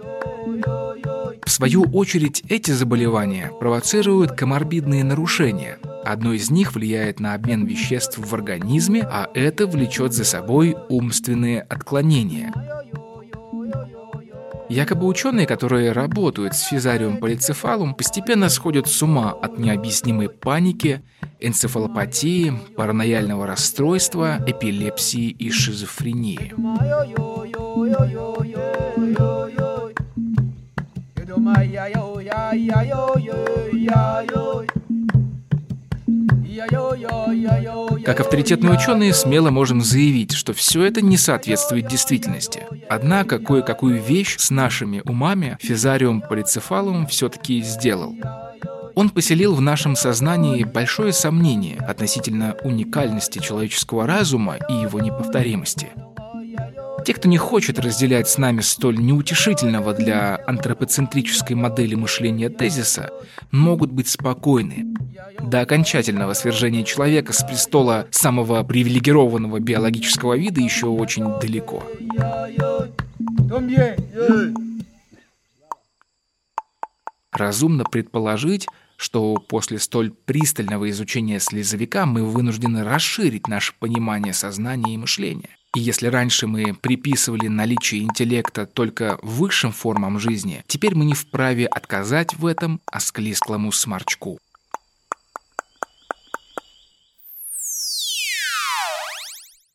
В 1.45 1.51
свою 1.51 1.85
очередь, 1.85 2.45
эти 2.51 2.71
заболевания 2.71 3.51
провоцируют 3.59 4.33
коморбидные 4.33 5.03
нарушения. 5.03 5.79
Одно 6.05 6.35
из 6.35 6.51
них 6.51 6.75
влияет 6.75 7.21
на 7.21 7.33
обмен 7.33 7.65
веществ 7.65 8.19
в 8.19 8.35
организме, 8.35 9.03
а 9.03 9.31
это 9.33 9.67
влечет 9.67 10.13
за 10.13 10.25
собой 10.25 10.77
умственные 10.91 11.63
отклонения. 11.63 12.53
Якобы 14.69 15.07
ученые, 15.07 15.47
которые 15.47 15.93
работают 15.93 16.55
с 16.55 16.63
физариум 16.65 17.17
полицефалум, 17.17 17.95
постепенно 17.95 18.51
сходят 18.51 18.87
с 18.87 19.03
ума 19.03 19.33
от 19.33 19.59
необъяснимой 19.59 20.29
паники, 20.29 21.03
энцефалопатии, 21.41 22.53
паранояльного 22.77 23.47
расстройства, 23.47 24.39
эпилепсии 24.47 25.31
и 25.31 25.51
шизофрении. 25.51 26.53
Как 38.05 38.21
авторитетные 38.21 38.73
ученые 38.73 39.15
смело 39.15 39.51
можем 39.51 39.81
заявить, 39.81 40.33
что 40.33 40.53
все 40.53 40.83
это 40.85 41.01
не 41.01 41.17
соответствует 41.17 41.87
действительности. 41.87 42.67
Однако 42.89 43.39
кое-какую 43.39 44.03
вещь 44.03 44.37
с 44.39 44.51
нашими 44.51 45.03
умами 45.05 45.57
физариум 45.61 46.21
полицефалум 46.21 47.07
все-таки 47.07 47.63
сделал. 47.63 48.17
Он 48.95 49.11
поселил 49.11 49.55
в 49.55 49.61
нашем 49.61 49.95
сознании 49.95 50.65
большое 50.65 51.13
сомнение 51.13 51.77
относительно 51.79 52.57
уникальности 52.65 53.39
человеческого 53.39 54.07
разума 54.07 54.57
и 54.69 54.73
его 54.73 54.99
неповторимости– 55.01 55.89
те, 57.09 57.15
кто 57.15 57.27
не 57.27 57.39
хочет 57.39 57.79
разделять 57.79 58.29
с 58.29 58.37
нами 58.37 58.61
столь 58.61 58.99
неутешительного 58.99 59.95
для 59.95 60.39
антропоцентрической 60.47 61.57
модели 61.57 61.95
мышления 61.95 62.51
тезиса, 62.51 63.11
могут 63.51 63.91
быть 63.91 64.09
спокойны. 64.09 64.95
До 65.41 65.63
окончательного 65.63 66.35
свержения 66.35 66.85
человека 66.85 67.33
с 67.33 67.43
престола 67.43 68.07
самого 68.11 68.63
привилегированного 68.63 69.59
биологического 69.59 70.37
вида 70.37 70.61
еще 70.61 70.89
очень 70.89 71.25
далеко. 71.41 71.83
Разумно 77.33 77.85
предположить, 77.85 78.67
что 78.97 79.37
после 79.49 79.79
столь 79.79 80.11
пристального 80.11 80.91
изучения 80.91 81.41
слезовика 81.41 82.05
мы 82.05 82.23
вынуждены 82.23 82.85
расширить 82.85 83.49
наше 83.49 83.73
понимание 83.79 84.35
сознания 84.35 84.93
и 84.93 84.99
мышления. 84.99 85.58
И 85.77 85.81
если 85.81 86.07
раньше 86.07 86.47
мы 86.47 86.75
приписывали 86.75 87.49
наличие 87.49 88.03
интеллекта 88.03 88.67
только 88.67 89.19
высшим 89.23 89.73
формам 89.73 90.19
жизни, 90.19 90.65
теперь 90.67 90.95
мы 90.95 91.05
не 91.05 91.15
вправе 91.15 91.67
отказать 91.67 92.35
в 92.35 92.47
этом 92.47 92.81
осклизклому 92.87 93.71
сморчку. 93.71 94.39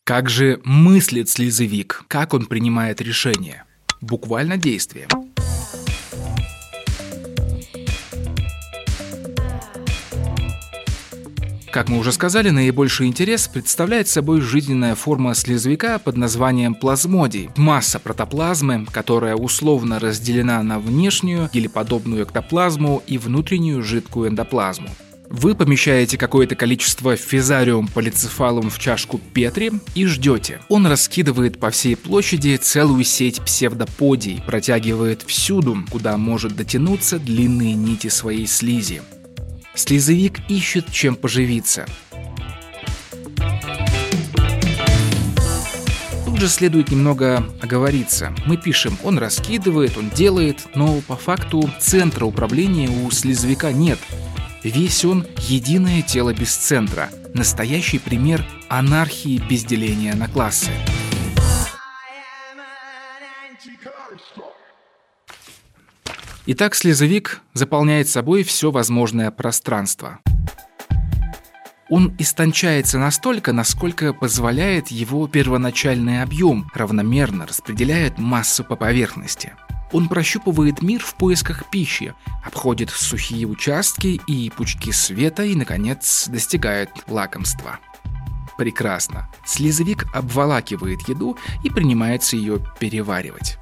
Как 0.04 0.30
же 0.30 0.60
мыслит 0.66 1.30
слезовик? 1.30 2.04
Как 2.10 2.34
он 2.34 2.48
принимает 2.48 3.00
решения? 3.00 3.64
Буквально 4.02 4.58
действием. 4.58 5.23
Как 11.74 11.90
мы 11.90 11.98
уже 11.98 12.12
сказали, 12.12 12.52
наибольший 12.52 13.08
интерес 13.08 13.48
представляет 13.48 14.08
собой 14.08 14.42
жизненная 14.42 14.94
форма 14.94 15.34
слезовика 15.34 15.98
под 15.98 16.18
названием 16.18 16.76
плазмодий. 16.76 17.50
Масса 17.58 18.00
протоплазмы, 18.00 18.86
которая 18.92 19.36
условно 19.36 19.98
разделена 19.98 20.62
на 20.62 20.78
внешнюю, 20.78 21.50
гелеподобную 21.52 22.26
эктоплазму 22.26 23.02
и 23.08 23.18
внутреннюю 23.18 23.82
жидкую 23.82 24.30
эндоплазму. 24.30 24.90
Вы 25.32 25.56
помещаете 25.56 26.16
какое-то 26.16 26.56
количество 26.56 27.16
физариум 27.16 27.88
полицефалум 27.88 28.70
в 28.70 28.78
чашку 28.78 29.20
Петри 29.34 29.72
и 29.96 30.06
ждете. 30.06 30.60
Он 30.70 30.86
раскидывает 30.86 31.60
по 31.60 31.72
всей 31.72 31.96
площади 31.96 32.56
целую 32.58 33.04
сеть 33.04 33.42
псевдоподий, 33.42 34.44
протягивает 34.46 35.24
всюду, 35.24 35.80
куда 35.90 36.18
может 36.18 36.56
дотянуться 36.56 37.18
длинные 37.18 37.74
нити 37.74 38.10
своей 38.10 38.46
слизи. 38.46 39.02
Слезовик 39.76 40.40
ищет 40.50 40.92
чем 40.92 41.16
поживиться. 41.16 41.88
Тут 46.26 46.40
же 46.40 46.48
следует 46.48 46.92
немного 46.92 47.44
оговориться. 47.62 48.36
Мы 48.46 48.58
пишем, 48.58 48.98
он 49.04 49.18
раскидывает, 49.18 49.98
он 49.98 50.10
делает, 50.10 50.68
но 50.76 51.02
по 51.02 51.16
факту 51.16 51.70
центра 51.80 52.26
управления 52.26 52.90
у 52.90 53.10
слезовика 53.10 53.72
нет. 53.72 54.00
Весь 54.64 55.04
он 55.06 55.26
единое 55.40 56.02
тело 56.04 56.34
без 56.34 56.56
центра. 56.56 57.10
Настоящий 57.34 58.00
пример 58.00 58.46
анархии 58.70 59.42
без 59.50 59.66
деления 59.66 60.14
на 60.16 60.28
классы. 60.28 60.70
Итак, 66.46 66.76
слезовик 66.76 67.42
заполняет 67.54 68.10
собой 68.10 68.44
все 68.44 68.70
возможное 68.70 69.32
пространство. 69.32 70.20
Он 71.90 72.14
истончается 72.20 73.00
настолько, 73.00 73.54
насколько 73.54 74.12
позволяет 74.12 74.90
его 74.90 75.26
первоначальный 75.28 76.22
объем, 76.22 76.70
равномерно 76.74 77.48
распределяет 77.48 78.18
массу 78.18 78.66
по 78.66 78.76
поверхности. 78.76 79.54
Он 79.94 80.10
прощупывает 80.10 80.82
мир 80.82 81.02
в 81.02 81.16
поисках 81.16 81.70
пищи, 81.70 82.14
обходит 82.44 82.90
сухие 82.90 83.48
участки 83.48 84.20
и 84.28 84.50
пучки 84.50 84.92
света 84.92 85.44
и, 85.44 85.56
наконец, 85.56 86.28
достигает 86.28 86.90
лакомства. 87.08 87.80
Прекрасно. 88.58 89.30
Слезовик 89.46 90.08
обволакивает 90.14 91.08
еду 91.08 91.38
и 91.64 91.70
принимается 91.70 92.36
ее 92.36 92.60
переваривать. 92.80 93.58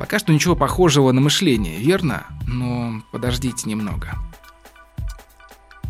Пока 0.00 0.18
что 0.18 0.32
ничего 0.32 0.56
похожего 0.56 1.12
на 1.12 1.20
мышление, 1.20 1.78
верно? 1.78 2.26
Но 2.46 3.02
подождите 3.12 3.68
немного. 3.68 4.14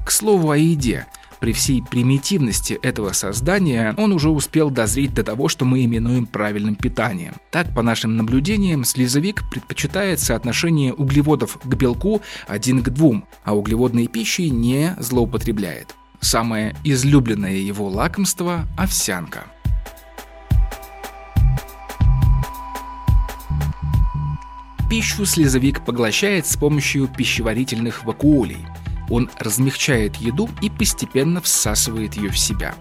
К 0.04 0.10
слову 0.10 0.50
о 0.50 0.56
еде. 0.56 1.06
При 1.38 1.52
всей 1.52 1.80
примитивности 1.80 2.72
этого 2.82 3.12
создания 3.12 3.94
он 3.96 4.12
уже 4.12 4.28
успел 4.28 4.68
дозреть 4.68 5.14
до 5.14 5.22
того, 5.22 5.48
что 5.48 5.64
мы 5.64 5.84
именуем 5.84 6.26
правильным 6.26 6.74
питанием. 6.74 7.34
Так, 7.52 7.72
по 7.72 7.82
нашим 7.82 8.16
наблюдениям, 8.16 8.82
слезовик 8.82 9.48
предпочитает 9.48 10.18
соотношение 10.18 10.92
углеводов 10.92 11.58
к 11.62 11.74
белку 11.76 12.20
1 12.48 12.82
к 12.82 12.90
2, 12.90 13.22
а 13.44 13.54
углеводной 13.54 14.08
пищи 14.08 14.50
не 14.50 14.96
злоупотребляет. 14.98 15.94
Самое 16.18 16.74
излюбленное 16.82 17.58
его 17.58 17.88
лакомство– 17.88 18.66
овсянка– 18.76 19.44
Пищу 24.90 25.24
слезовик 25.24 25.84
поглощает 25.84 26.48
с 26.48 26.56
помощью 26.56 27.06
пищеварительных 27.06 28.04
вакуолей. 28.04 28.66
Он 29.08 29.30
размягчает 29.38 30.16
еду 30.16 30.50
и 30.60 30.68
постепенно 30.68 31.40
всасывает 31.40 32.14
ее 32.14 32.28
в 32.28 32.36
себя. 32.36 32.74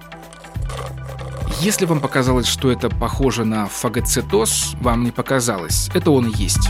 Если 1.61 1.85
вам 1.85 1.99
показалось, 1.99 2.47
что 2.47 2.71
это 2.71 2.89
похоже 2.89 3.45
на 3.45 3.67
фагоцитоз, 3.67 4.73
вам 4.81 5.03
не 5.03 5.11
показалось, 5.11 5.91
это 5.93 6.09
он 6.09 6.29
и 6.29 6.35
есть. 6.35 6.69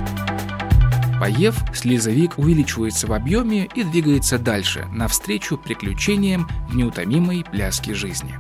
Поев, 1.21 1.55
слезовик 1.73 2.37
увеличивается 2.37 3.07
в 3.07 3.13
объеме 3.13 3.69
и 3.75 3.83
двигается 3.83 4.39
дальше, 4.39 4.87
навстречу 4.91 5.57
приключениям 5.57 6.49
в 6.69 6.75
неутомимой 6.75 7.45
пляске 7.49 7.93
жизни. 7.93 8.37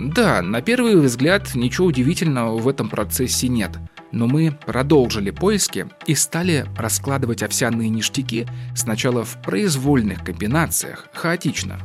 Да, 0.00 0.40
на 0.40 0.62
первый 0.62 0.96
взгляд 0.96 1.54
ничего 1.54 1.88
удивительного 1.88 2.56
в 2.56 2.66
этом 2.68 2.88
процессе 2.88 3.48
нет. 3.48 3.72
Но 4.12 4.26
мы 4.26 4.50
продолжили 4.66 5.30
поиски 5.30 5.86
и 6.06 6.14
стали 6.14 6.64
раскладывать 6.76 7.42
овсяные 7.42 7.90
ништяки 7.90 8.46
сначала 8.74 9.24
в 9.24 9.40
произвольных 9.42 10.24
комбинациях, 10.24 11.08
хаотично. 11.12 11.78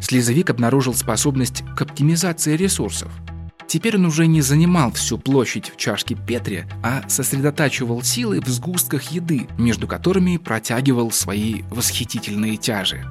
Слезовик 0.00 0.50
обнаружил 0.50 0.92
способность 0.94 1.62
к 1.76 1.82
оптимизации 1.82 2.56
ресурсов. 2.56 3.12
Теперь 3.68 3.96
он 3.96 4.06
уже 4.06 4.26
не 4.26 4.42
занимал 4.42 4.90
всю 4.90 5.16
площадь 5.16 5.70
в 5.70 5.76
чашке 5.76 6.16
Петри, 6.16 6.66
а 6.82 7.08
сосредотачивал 7.08 8.02
силы 8.02 8.40
в 8.40 8.48
сгустках 8.48 9.12
еды, 9.12 9.46
между 9.56 9.86
которыми 9.86 10.36
протягивал 10.36 11.12
свои 11.12 11.62
восхитительные 11.70 12.56
тяжи. 12.56 13.06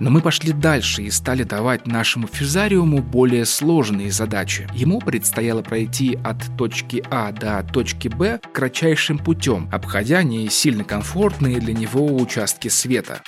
Но 0.00 0.08
мы 0.08 0.22
пошли 0.22 0.52
дальше 0.52 1.02
и 1.02 1.10
стали 1.10 1.42
давать 1.42 1.86
нашему 1.86 2.26
фюзариуму 2.26 3.02
более 3.02 3.44
сложные 3.44 4.10
задачи. 4.10 4.66
Ему 4.74 4.98
предстояло 4.98 5.60
пройти 5.60 6.18
от 6.24 6.38
точки 6.56 7.04
А 7.10 7.32
до 7.32 7.62
точки 7.62 8.08
Б 8.08 8.40
кратчайшим 8.52 9.18
путем, 9.18 9.68
обходя 9.70 10.22
не 10.22 10.48
сильно 10.48 10.84
комфортные 10.84 11.60
для 11.60 11.74
него 11.74 12.16
участки 12.16 12.68
света. 12.68 13.22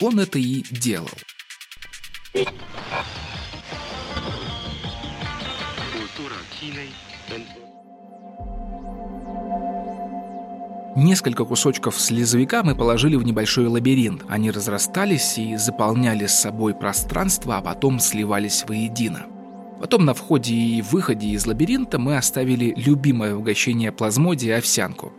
Он 0.00 0.18
это 0.18 0.38
и 0.40 0.64
делал. 0.70 1.08
Несколько 10.96 11.44
кусочков 11.44 12.00
слезовика 12.00 12.62
мы 12.62 12.74
положили 12.74 13.16
в 13.16 13.22
небольшой 13.22 13.66
лабиринт. 13.66 14.24
Они 14.30 14.50
разрастались 14.50 15.36
и 15.36 15.54
заполняли 15.56 16.24
с 16.24 16.40
собой 16.40 16.74
пространство, 16.74 17.58
а 17.58 17.60
потом 17.60 18.00
сливались 18.00 18.64
воедино. 18.66 19.26
Потом 19.78 20.06
на 20.06 20.14
входе 20.14 20.54
и 20.54 20.80
выходе 20.80 21.28
из 21.28 21.46
лабиринта 21.46 21.98
мы 21.98 22.16
оставили 22.16 22.72
любимое 22.78 23.34
угощение 23.34 23.92
плазмодии 23.92 24.48
овсянку. 24.48 25.12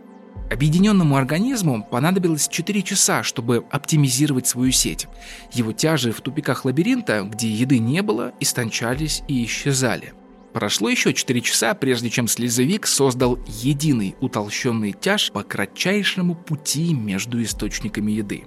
Объединенному 0.50 1.14
организму 1.14 1.86
понадобилось 1.88 2.48
4 2.48 2.82
часа, 2.82 3.22
чтобы 3.22 3.64
оптимизировать 3.70 4.48
свою 4.48 4.72
сеть. 4.72 5.06
Его 5.52 5.70
тяжи 5.70 6.10
в 6.10 6.20
тупиках 6.22 6.64
лабиринта, 6.64 7.22
где 7.22 7.48
еды 7.48 7.78
не 7.78 8.02
было, 8.02 8.32
истончались 8.40 9.22
и 9.28 9.44
исчезали. 9.44 10.12
Прошло 10.58 10.88
еще 10.88 11.14
4 11.14 11.40
часа, 11.40 11.72
прежде 11.74 12.10
чем 12.10 12.26
слезовик 12.26 12.88
создал 12.88 13.38
единый 13.46 14.16
утолщенный 14.18 14.90
тяж 14.90 15.30
по 15.30 15.44
кратчайшему 15.44 16.34
пути 16.34 16.94
между 16.94 17.40
источниками 17.40 18.10
еды. 18.10 18.42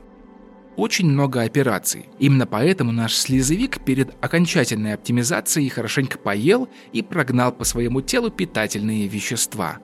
Очень 0.75 1.09
много 1.09 1.41
операций. 1.43 2.07
Именно 2.19 2.47
поэтому 2.47 2.91
наш 2.91 3.15
слезовик 3.15 3.81
перед 3.85 4.13
окончательной 4.21 4.93
оптимизацией 4.93 5.69
хорошенько 5.69 6.17
поел 6.17 6.67
и 6.91 7.01
прогнал 7.01 7.53
по 7.53 7.63
своему 7.63 8.01
телу 8.01 8.29
питательные 8.29 9.07
вещества. 9.07 9.77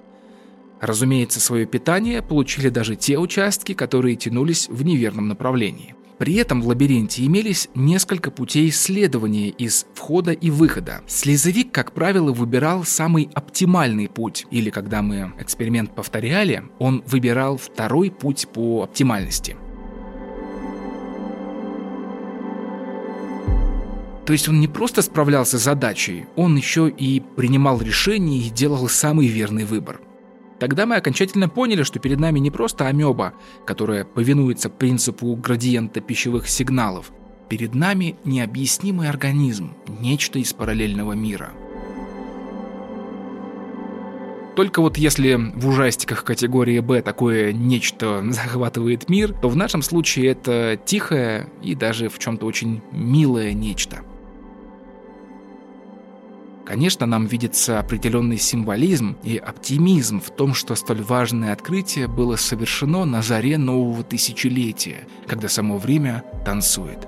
Разумеется, 0.82 1.40
свое 1.40 1.66
питание 1.66 2.22
получили 2.22 2.68
даже 2.68 2.98
те 2.98 3.18
участки, 3.18 3.74
которые 3.74 4.18
тянулись 4.18 4.68
в 4.68 4.84
неверном 4.84 5.30
направлении. 5.30 5.96
При 6.18 6.36
этом 6.36 6.62
в 6.62 6.68
лабиринте 6.68 7.26
имелись 7.26 7.70
несколько 7.76 8.32
путей 8.32 8.70
исследования 8.70 9.50
из 9.50 9.86
входа 9.94 10.32
и 10.32 10.50
выхода. 10.50 11.02
Слезовик, 11.06 11.72
как 11.72 11.92
правило, 11.92 12.32
выбирал 12.32 12.84
самый 12.84 13.30
оптимальный 13.36 14.10
путь, 14.10 14.48
или 14.50 14.72
когда 14.72 15.04
мы 15.04 15.34
эксперимент 15.40 15.94
повторяли, 15.94 16.64
он 16.80 17.04
выбирал 17.06 17.58
второй 17.58 18.10
путь 18.10 18.48
по 18.52 18.84
оптимальности. 18.84 19.58
То 24.26 24.34
есть 24.34 24.50
он 24.50 24.60
не 24.60 24.68
просто 24.68 25.02
справлялся 25.04 25.58
с 25.58 25.64
задачей, 25.64 26.26
он 26.36 26.58
еще 26.58 26.90
и 26.90 27.22
принимал 27.38 27.80
решения 27.80 28.40
и 28.40 28.50
делал 28.50 28.90
самый 28.90 29.28
верный 29.28 29.64
выбор. 29.64 30.02
Тогда 30.60 30.88
мы 30.88 30.96
окончательно 30.96 31.50
поняли, 31.50 31.84
что 31.84 32.00
перед 32.00 32.20
нами 32.20 32.40
не 32.40 32.50
просто 32.50 32.88
амеба, 32.88 33.34
которая 33.66 34.06
повинуется 34.06 34.70
принципу 34.70 35.36
градиента 35.36 36.02
пищевых 36.02 36.50
сигналов. 36.50 37.12
Перед 37.48 37.76
нами 37.76 38.16
необъяснимый 38.26 39.08
организм, 39.08 39.74
нечто 39.88 40.40
из 40.40 40.54
параллельного 40.54 41.14
мира. 41.14 41.52
Только 44.56 44.82
вот 44.82 44.98
если 44.98 45.36
в 45.36 45.68
ужастиках 45.68 46.24
категории 46.24 46.80
Б 46.80 47.04
такое 47.04 47.54
нечто 47.54 48.26
захватывает 48.32 49.08
мир, 49.08 49.34
то 49.34 49.50
в 49.50 49.56
нашем 49.56 49.84
случае 49.84 50.32
это 50.32 50.80
тихое 50.84 51.48
и 51.62 51.76
даже 51.76 52.10
в 52.10 52.18
чем-то 52.18 52.48
очень 52.48 52.82
милое 52.92 53.54
нечто– 53.54 54.02
Конечно, 56.68 57.06
нам 57.06 57.28
видится 57.28 57.80
определенный 57.80 58.38
символизм 58.38 59.18
и 59.24 59.38
оптимизм 59.38 60.20
в 60.20 60.30
том, 60.32 60.54
что 60.54 60.76
столь 60.76 61.02
важное 61.02 61.54
открытие 61.54 62.10
было 62.10 62.36
совершено 62.36 63.06
на 63.06 63.22
заре 63.22 63.58
нового 63.58 64.04
тысячелетия, 64.04 65.08
когда 65.28 65.48
само 65.48 65.78
время 65.78 66.26
танцует. 66.44 67.08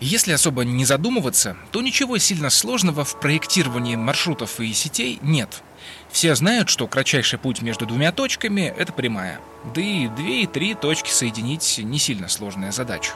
Если 0.00 0.32
особо 0.32 0.64
не 0.64 0.86
задумываться, 0.86 1.58
то 1.72 1.82
ничего 1.82 2.16
сильно 2.16 2.48
сложного 2.48 3.04
в 3.04 3.20
проектировании 3.20 3.96
маршрутов 3.96 4.60
и 4.60 4.72
сетей 4.72 5.18
нет– 5.20 5.62
все 6.14 6.36
знают, 6.36 6.68
что 6.68 6.86
кратчайший 6.86 7.40
путь 7.40 7.60
между 7.60 7.86
двумя 7.86 8.12
точками– 8.12 8.72
это 8.78 8.92
прямая. 8.92 9.40
Да 9.74 9.80
и 9.80 10.06
две 10.06 10.44
и 10.44 10.46
три 10.46 10.74
точки 10.74 11.10
соединить 11.10 11.80
не 11.82 11.98
сильно 11.98 12.28
сложная 12.28 12.70
задача. 12.70 13.14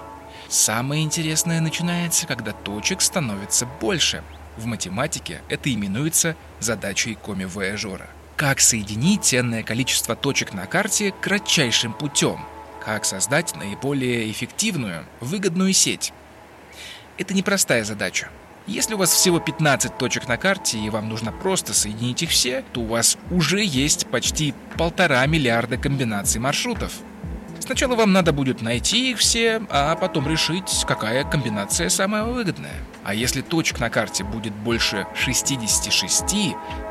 Самое 0.48 1.04
интересное 1.04 1.61
начинается, 1.61 2.26
когда 2.26 2.50
точек 2.50 3.00
становится 3.00 3.66
больше. 3.66 4.24
В 4.56 4.66
математике 4.66 5.42
это 5.48 5.72
именуется 5.72 6.34
задачей 6.58 7.14
коми-вояжера. 7.14 8.08
Как 8.34 8.58
соединить 8.58 9.24
ценное 9.24 9.62
количество 9.62 10.16
точек 10.16 10.52
на 10.52 10.66
карте 10.66 11.14
кратчайшим 11.20 11.92
путем? 11.92 12.40
Как 12.84 13.04
создать 13.04 13.54
наиболее 13.54 14.28
эффективную, 14.28 15.04
выгодную 15.20 15.72
сеть? 15.72 16.12
Это 17.16 17.32
непростая 17.32 17.84
задача. 17.84 18.28
Если 18.68 18.92
у 18.92 18.98
вас 18.98 19.11
всего 19.11 19.40
15 19.40 19.96
точек 19.96 20.28
на 20.28 20.37
карте 20.37 20.78
и 20.78 20.90
вам 20.90 21.09
нужно 21.09 21.33
просто 21.33 21.72
соединить 21.72 22.22
их 22.22 22.28
все, 22.28 22.62
то 22.72 22.83
у 22.83 22.87
вас 22.87 23.16
уже 23.31 23.64
есть 23.64 24.07
почти 24.09 24.52
полтора 24.76 25.24
миллиарда 25.24 25.78
комбинаций 25.78 26.38
маршрутов. 26.38 26.92
Сначала 27.61 27.94
вам 27.94 28.12
надо 28.12 28.35
будет 28.35 28.61
найти 28.61 29.12
их 29.12 29.18
все, 29.18 29.62
а 29.70 29.96
потом 29.96 30.28
решить, 30.28 30.85
какая 30.87 31.24
комбинация 31.24 31.88
самая 31.88 32.24
выгодная. 32.24 32.85
А 33.04 33.14
если 33.14 33.40
точек 33.40 33.81
на 33.81 33.88
карте 33.88 34.22
будет 34.22 34.52
больше 34.52 35.07
66, 35.14 36.24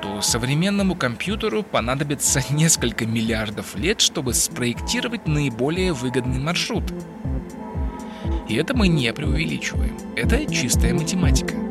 то 0.02 0.22
современному 0.24 0.96
компьютеру 0.96 1.62
понадобится 1.62 2.42
несколько 2.50 3.06
миллиардов 3.06 3.76
лет, 3.76 4.02
чтобы 4.02 4.34
спроектировать 4.34 5.28
наиболее 5.28 5.94
выгодный 5.94 6.40
маршрут. 6.40 6.92
И 8.50 8.56
это 8.56 8.76
мы 8.76 8.88
не 8.88 9.14
преувеличиваем. 9.14 9.96
Это 10.16 10.52
чистая 10.52 10.96
математика. 10.96 11.67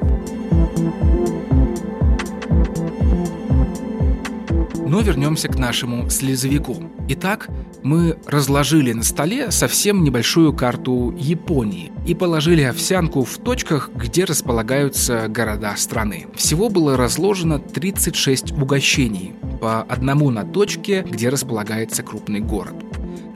Но 4.86 5.00
вернемся 5.00 5.48
к 5.48 5.58
нашему 5.58 6.08
слезовику. 6.10 6.76
Итак, 7.08 7.48
мы 7.82 8.16
разложили 8.26 8.92
на 8.92 9.02
столе 9.02 9.50
совсем 9.50 10.02
небольшую 10.04 10.52
карту 10.52 11.14
Японии 11.18 11.92
и 12.06 12.14
положили 12.14 12.62
овсянку 12.62 13.24
в 13.24 13.36
точках, 13.38 13.90
где 13.94 14.24
располагаются 14.24 15.28
города 15.28 15.74
страны. 15.76 16.26
Всего 16.34 16.68
было 16.68 16.96
разложено 16.96 17.58
36 17.58 18.52
угощений, 18.52 19.34
по 19.60 19.82
одному 19.82 20.30
на 20.30 20.44
точке, 20.44 21.02
где 21.02 21.28
располагается 21.28 22.02
крупный 22.02 22.40
город. 22.40 22.85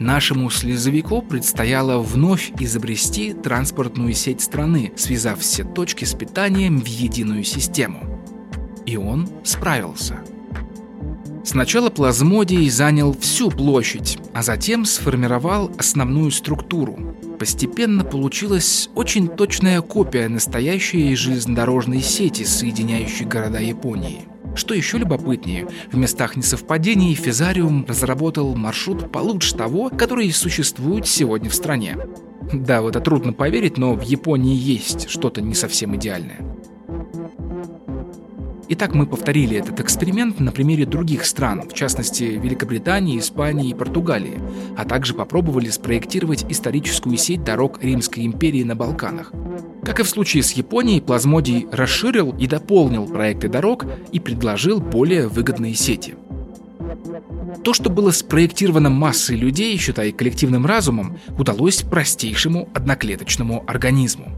Нашему 0.00 0.48
слезовику 0.48 1.20
предстояло 1.20 1.98
вновь 1.98 2.52
изобрести 2.58 3.34
транспортную 3.34 4.14
сеть 4.14 4.40
страны, 4.40 4.92
связав 4.96 5.40
все 5.40 5.62
точки 5.62 6.06
с 6.06 6.14
питанием 6.14 6.80
в 6.80 6.86
единую 6.86 7.44
систему. 7.44 8.18
И 8.86 8.96
он 8.96 9.28
справился. 9.44 10.20
Сначала 11.44 11.90
плазмодий 11.90 12.70
занял 12.70 13.14
всю 13.14 13.50
площадь, 13.50 14.18
а 14.32 14.42
затем 14.42 14.86
сформировал 14.86 15.70
основную 15.76 16.30
структуру. 16.30 17.16
Постепенно 17.38 18.02
получилась 18.02 18.88
очень 18.94 19.28
точная 19.28 19.82
копия 19.82 20.28
настоящей 20.28 21.14
железнодорожной 21.14 22.00
сети, 22.00 22.44
соединяющей 22.44 23.26
города 23.26 23.58
Японии. 23.58 24.26
Что 24.54 24.74
еще 24.74 24.98
любопытнее, 24.98 25.68
в 25.90 25.96
местах 25.96 26.36
несовпадений 26.36 27.14
Физариум 27.14 27.84
разработал 27.86 28.54
маршрут 28.56 29.10
получше 29.10 29.54
того, 29.54 29.90
который 29.90 30.30
существует 30.32 31.06
сегодня 31.06 31.50
в 31.50 31.54
стране. 31.54 31.96
Да, 32.52 32.82
в 32.82 32.88
это 32.88 33.00
трудно 33.00 33.32
поверить, 33.32 33.78
но 33.78 33.94
в 33.94 34.02
Японии 34.02 34.56
есть 34.56 35.08
что-то 35.08 35.40
не 35.40 35.54
совсем 35.54 35.94
идеальное. 35.96 36.40
Итак, 38.72 38.94
мы 38.94 39.04
повторили 39.04 39.56
этот 39.56 39.80
эксперимент 39.80 40.38
на 40.38 40.52
примере 40.52 40.86
других 40.86 41.24
стран, 41.24 41.68
в 41.68 41.72
частности 41.72 42.22
Великобритании, 42.22 43.18
Испании 43.18 43.70
и 43.70 43.74
Португалии, 43.74 44.40
а 44.76 44.84
также 44.84 45.12
попробовали 45.12 45.68
спроектировать 45.70 46.46
историческую 46.48 47.16
сеть 47.16 47.42
дорог 47.42 47.82
Римской 47.82 48.24
империи 48.24 48.62
на 48.62 48.76
Балканах. 48.76 49.32
Как 49.90 49.98
и 49.98 50.03
в 50.05 50.09
случае 50.09 50.44
с 50.44 50.53
Японией, 50.53 51.00
Плазмодий 51.00 51.66
расширил 51.72 52.33
и 52.38 52.46
дополнил 52.46 53.09
проекты 53.09 53.48
дорог 53.48 53.87
и 54.12 54.20
предложил 54.20 54.81
более 54.81 55.26
выгодные 55.26 55.74
сети. 55.74 56.14
То, 57.64 57.74
что 57.74 57.90
было 57.90 58.12
спроектировано 58.12 58.88
массой 58.88 59.35
людей, 59.35 59.76
считай 59.79 60.12
коллективным 60.12 60.64
разумом, 60.64 61.18
удалось 61.37 61.83
простейшему 61.83 62.68
одноклеточному 62.72 63.64
организму. 63.66 64.29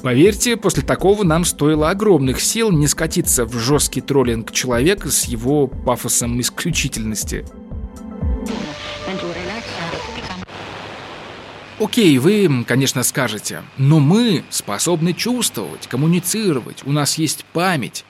Поверьте, 0.00 0.56
после 0.56 0.84
такого 0.84 1.24
нам 1.24 1.44
стоило 1.44 1.90
огромных 1.90 2.40
сил 2.40 2.70
не 2.70 2.86
скатиться 2.86 3.44
в 3.44 3.58
жесткий 3.58 4.00
троллинг 4.00 4.52
человека 4.52 5.10
с 5.10 5.24
его 5.24 5.66
пафосом 5.66 6.40
исключительности. 6.40 7.44
Окей, 11.80 12.18
вы, 12.18 12.62
конечно, 12.64 13.02
скажете, 13.02 13.62
но 13.78 14.00
мы 14.00 14.44
способны 14.50 15.14
чувствовать, 15.14 15.86
коммуницировать, 15.86 16.82
у 16.84 16.92
нас 16.92 17.16
есть 17.16 17.46
память. 17.54 18.04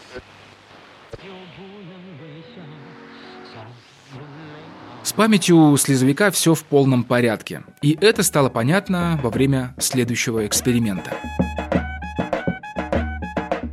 С 5.05 5.13
памятью 5.13 5.77
слезовика 5.77 6.33
все 6.33 6.57
в 6.57 6.65
полном 6.65 7.05
порядке. 7.05 7.63
И 7.81 7.97
это 8.01 8.25
стало 8.25 8.49
понятно 8.49 9.21
во 9.23 9.31
время 9.31 9.75
следующего 9.79 10.47
эксперимента. 10.49 11.17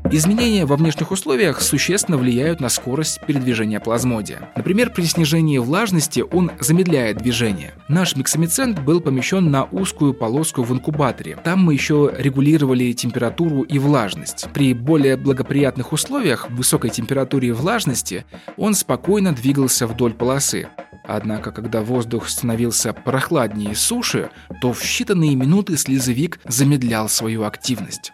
Изменения 0.10 0.66
во 0.66 0.78
внешних 0.78 1.12
условиях 1.12 1.62
существенно 1.62 2.18
влияют 2.18 2.62
на 2.62 2.70
скорость 2.70 3.20
передвижения 3.26 3.82
плазмодия. 3.82 4.50
Например, 4.56 4.90
при 4.90 5.04
снижении 5.04 5.58
влажности 5.58 6.24
он 6.32 6.52
замедляет 6.62 7.18
движение. 7.18 7.74
Наш 7.90 8.16
миксомицент 8.16 8.80
был 8.80 9.02
помещен 9.02 9.52
на 9.52 9.66
узкую 9.66 10.14
полоску 10.14 10.64
в 10.64 10.72
инкубаторе. 10.72 11.38
Там 11.44 11.60
мы 11.60 11.74
еще 11.74 12.14
регулировали 12.18 12.94
температуру 12.94 13.64
и 13.64 13.80
влажность. 13.80 14.48
При 14.54 14.74
более 14.74 15.18
благоприятных 15.18 15.92
условиях, 15.92 16.50
высокой 16.52 16.90
температуре 16.90 17.50
и 17.50 17.52
влажности, 17.52 18.26
он 18.56 18.76
спокойно 18.76 19.34
двигался 19.34 19.88
вдоль 19.88 20.14
полосы. 20.14 20.70
Однако, 21.08 21.52
когда 21.52 21.82
воздух 21.82 22.28
становился 22.28 22.92
прохладнее 22.92 23.76
суши, 23.76 24.30
то 24.62 24.74
в 24.74 24.82
считанные 24.82 25.36
минуты 25.36 25.78
слезовик 25.78 26.40
замедлял 26.46 27.08
свою 27.08 27.44
активность. 27.44 28.12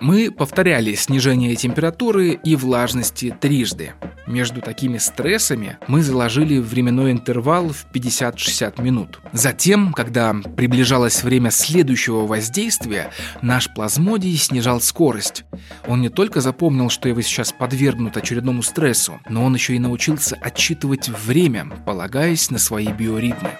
Мы 0.00 0.30
повторяли 0.30 0.94
снижение 0.94 1.56
температуры 1.56 2.32
и 2.32 2.54
влажности 2.54 3.36
трижды. 3.40 3.94
Между 4.26 4.60
такими 4.60 4.98
стрессами 4.98 5.78
мы 5.88 6.02
заложили 6.02 6.58
временной 6.58 7.12
интервал 7.12 7.70
в 7.70 7.86
50-60 7.92 8.80
минут. 8.82 9.20
Затем, 9.32 9.92
когда 9.92 10.34
приближалось 10.56 11.22
время 11.22 11.50
следующего 11.50 12.26
воздействия, 12.26 13.10
наш 13.42 13.72
плазмодий 13.72 14.36
снижал 14.36 14.80
скорость. 14.80 15.44
Он 15.86 16.00
не 16.00 16.10
только 16.10 16.40
запомнил, 16.40 16.90
что 16.90 17.08
его 17.08 17.20
сейчас 17.22 17.52
подвергнут 17.52 18.16
очередному 18.16 18.62
стрессу, 18.62 19.20
но 19.28 19.44
он 19.44 19.54
еще 19.54 19.74
и 19.74 19.78
научился 19.78 20.36
отчитывать 20.36 21.08
время, 21.08 21.66
полагаясь 21.84 22.50
на 22.50 22.58
свои 22.58 22.88
биоритмы. 22.88 23.50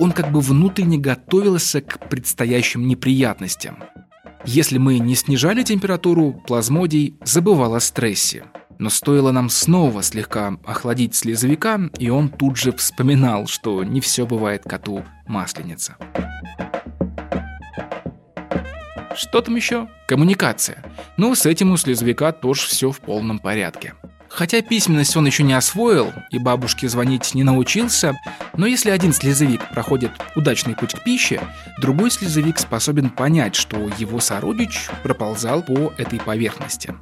Он 0.00 0.12
как 0.12 0.32
бы 0.32 0.40
внутренне 0.40 0.96
готовился 0.96 1.82
к 1.82 2.08
предстоящим 2.08 2.88
неприятностям. 2.88 3.84
Если 4.46 4.78
мы 4.78 4.98
не 4.98 5.14
снижали 5.14 5.62
температуру, 5.62 6.42
плазмодий 6.46 7.18
забывал 7.22 7.74
о 7.74 7.80
стрессе. 7.80 8.46
Но 8.78 8.88
стоило 8.88 9.30
нам 9.30 9.50
снова 9.50 10.02
слегка 10.02 10.56
охладить 10.64 11.14
слезовика, 11.14 11.78
и 11.98 12.08
он 12.08 12.30
тут 12.30 12.56
же 12.56 12.72
вспоминал, 12.72 13.46
что 13.46 13.84
не 13.84 14.00
все 14.00 14.24
бывает 14.24 14.62
коту 14.64 15.04
масленица. 15.26 15.96
Что 19.14 19.42
там 19.42 19.54
еще? 19.54 19.86
Коммуникация. 20.08 20.82
Ну, 21.18 21.34
с 21.34 21.44
этим 21.44 21.72
у 21.72 21.76
слезовика 21.76 22.32
тоже 22.32 22.62
все 22.62 22.90
в 22.90 23.00
полном 23.00 23.38
порядке. 23.38 23.92
Хотя 24.30 24.62
письменность 24.62 25.16
он 25.16 25.26
еще 25.26 25.42
не 25.42 25.52
освоил 25.52 26.12
и 26.30 26.38
бабушке 26.38 26.88
звонить 26.88 27.34
не 27.34 27.42
научился, 27.42 28.16
но 28.56 28.64
если 28.64 28.90
один 28.90 29.12
слезовик 29.12 29.68
проходит 29.70 30.12
удачный 30.36 30.76
путь 30.76 30.94
к 30.94 31.02
пище, 31.02 31.40
другой 31.80 32.10
слезовик 32.12 32.58
способен 32.58 33.10
понять, 33.10 33.56
что 33.56 33.76
его 33.98 34.20
сородич 34.20 34.88
проползал 35.02 35.62
по 35.62 35.92
этой 35.98 36.20
поверхности. 36.20 36.94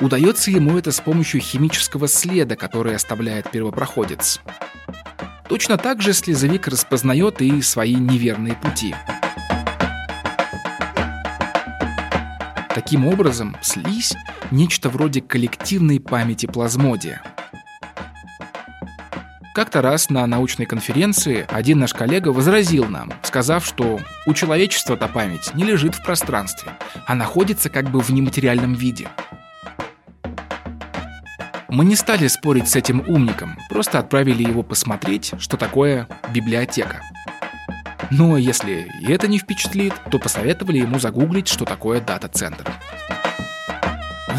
Удается 0.00 0.50
ему 0.50 0.78
это 0.78 0.90
с 0.90 1.00
помощью 1.00 1.40
химического 1.40 2.08
следа, 2.08 2.56
который 2.56 2.96
оставляет 2.96 3.50
первопроходец. 3.50 4.40
Точно 5.48 5.76
так 5.76 6.00
же 6.00 6.12
слезовик 6.12 6.66
распознает 6.68 7.42
и 7.42 7.60
свои 7.62 7.94
неверные 7.94 8.54
пути. 8.54 8.94
Таким 12.78 13.08
образом, 13.08 13.56
слизь– 13.60 14.14
нечто 14.52 14.88
вроде 14.88 15.20
коллективной 15.20 15.98
памяти 15.98 16.46
плазмодия. 16.46 17.20
Как-то 19.52 19.82
раз 19.82 20.10
на 20.10 20.24
научной 20.28 20.64
конференции 20.64 21.44
один 21.50 21.80
наш 21.80 21.92
коллега 21.92 22.28
возразил 22.28 22.84
нам, 22.84 23.12
сказав, 23.24 23.66
что 23.66 23.98
у 24.26 24.32
человечества-то 24.32 25.08
память 25.08 25.52
не 25.54 25.64
лежит 25.64 25.96
в 25.96 26.04
пространстве, 26.04 26.70
а 27.04 27.16
находится 27.16 27.68
как 27.68 27.90
бы 27.90 28.00
в 28.00 28.10
нематериальном 28.10 28.74
виде. 28.74 29.08
Мы 31.68 31.84
не 31.84 31.96
стали 31.96 32.28
спорить 32.28 32.68
с 32.68 32.76
этим 32.76 33.02
умником, 33.08 33.58
просто 33.68 33.98
отправили 33.98 34.44
его 34.44 34.62
посмотреть, 34.62 35.32
что 35.40 35.56
такое 35.56 36.06
библиотека– 36.32 37.02
но 38.10 38.36
если 38.36 38.88
и 39.00 39.12
это 39.12 39.28
не 39.28 39.38
впечатлит, 39.38 39.92
то 40.10 40.18
посоветовали 40.18 40.78
ему 40.78 40.98
загуглить, 40.98 41.48
что 41.48 41.64
такое 41.64 42.00
дата-центр. 42.00 42.70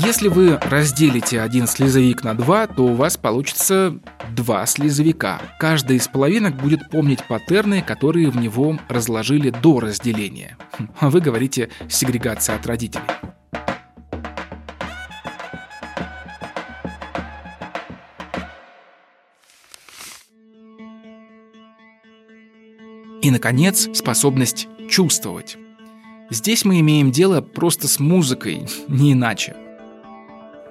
Если 0.05 0.29
вы 0.29 0.57
разделите 0.57 1.41
один 1.41 1.67
слезовик 1.67 2.23
на 2.23 2.33
два, 2.33 2.67
то 2.67 2.85
у 2.85 2.93
вас 2.93 3.17
получится 3.17 3.99
два 4.31 4.65
слезовика. 4.65 5.41
Каждый 5.59 5.97
из 5.97 6.07
половинок 6.07 6.55
будет 6.55 6.89
помнить 6.89 7.27
паттерны, 7.27 7.81
которые 7.81 8.29
в 8.29 8.37
него 8.37 8.77
разложили 8.87 9.49
до 9.49 9.79
разделения. 9.79 10.57
А 10.99 11.09
вы 11.09 11.19
говорите 11.19 11.69
сегрегация 11.89 12.55
от 12.55 12.65
родителей. 12.65 13.03
И, 23.21 23.31
наконец, 23.31 23.89
способность 23.93 24.67
чувствовать. 24.89 25.57
Здесь 26.29 26.63
мы 26.63 26.79
имеем 26.79 27.11
дело 27.11 27.41
просто 27.41 27.87
с 27.87 27.99
музыкой, 27.99 28.67
не 28.87 29.13
иначе. 29.13 29.55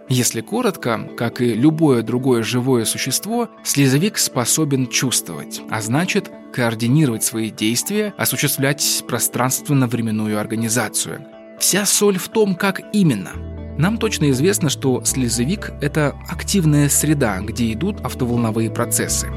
Если 0.09 0.41
коротко, 0.41 1.11
как 1.19 1.43
и 1.43 1.53
любое 1.53 2.03
другое 2.03 2.43
живое 2.43 2.87
существо, 2.87 3.51
слезовик 3.63 4.17
способен 4.17 4.87
чувствовать, 4.87 5.61
а 5.69 5.83
значит 5.83 6.31
координировать 6.55 7.25
свои 7.25 7.51
действия, 7.51 8.15
осуществлять 8.17 9.05
пространственно-временную 9.07 10.41
организацию. 10.41 11.27
Вся 11.59 11.85
соль 11.85 12.19
в 12.19 12.29
том, 12.29 12.55
как 12.55 12.81
именно. 12.95 13.33
Нам 13.77 13.99
точно 13.99 14.31
известно, 14.31 14.71
что 14.71 15.05
слезовик– 15.05 15.73
это 15.83 16.17
активная 16.29 16.89
среда, 16.89 17.41
где 17.41 17.73
идут 17.73 18.01
автоволновые 18.01 18.71
процессы. 18.71 19.29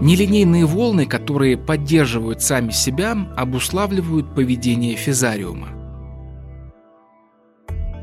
Нелинейные 0.00 0.66
волны, 0.66 1.06
которые 1.06 1.56
поддерживают 1.56 2.42
сами 2.42 2.70
себя, 2.70 3.16
обуславливают 3.36 4.34
поведение 4.34 4.96
физариума. 4.96 5.68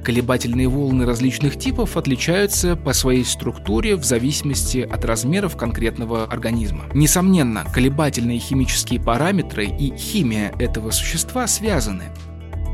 Колебательные 0.03 0.67
волны 0.67 1.05
различных 1.05 1.59
типов 1.59 1.95
отличаются 1.95 2.75
по 2.75 2.91
своей 2.91 3.23
структуре 3.23 3.95
в 3.95 4.03
зависимости 4.03 4.79
от 4.79 5.05
размеров 5.05 5.55
конкретного 5.55 6.23
организма. 6.23 6.85
Несомненно, 6.95 7.65
колебательные 7.71 8.39
химические 8.39 8.99
параметры 8.99 9.65
и 9.65 9.95
химия 9.95 10.53
этого 10.57 10.89
существа 10.89 11.45
связаны. 11.45 12.05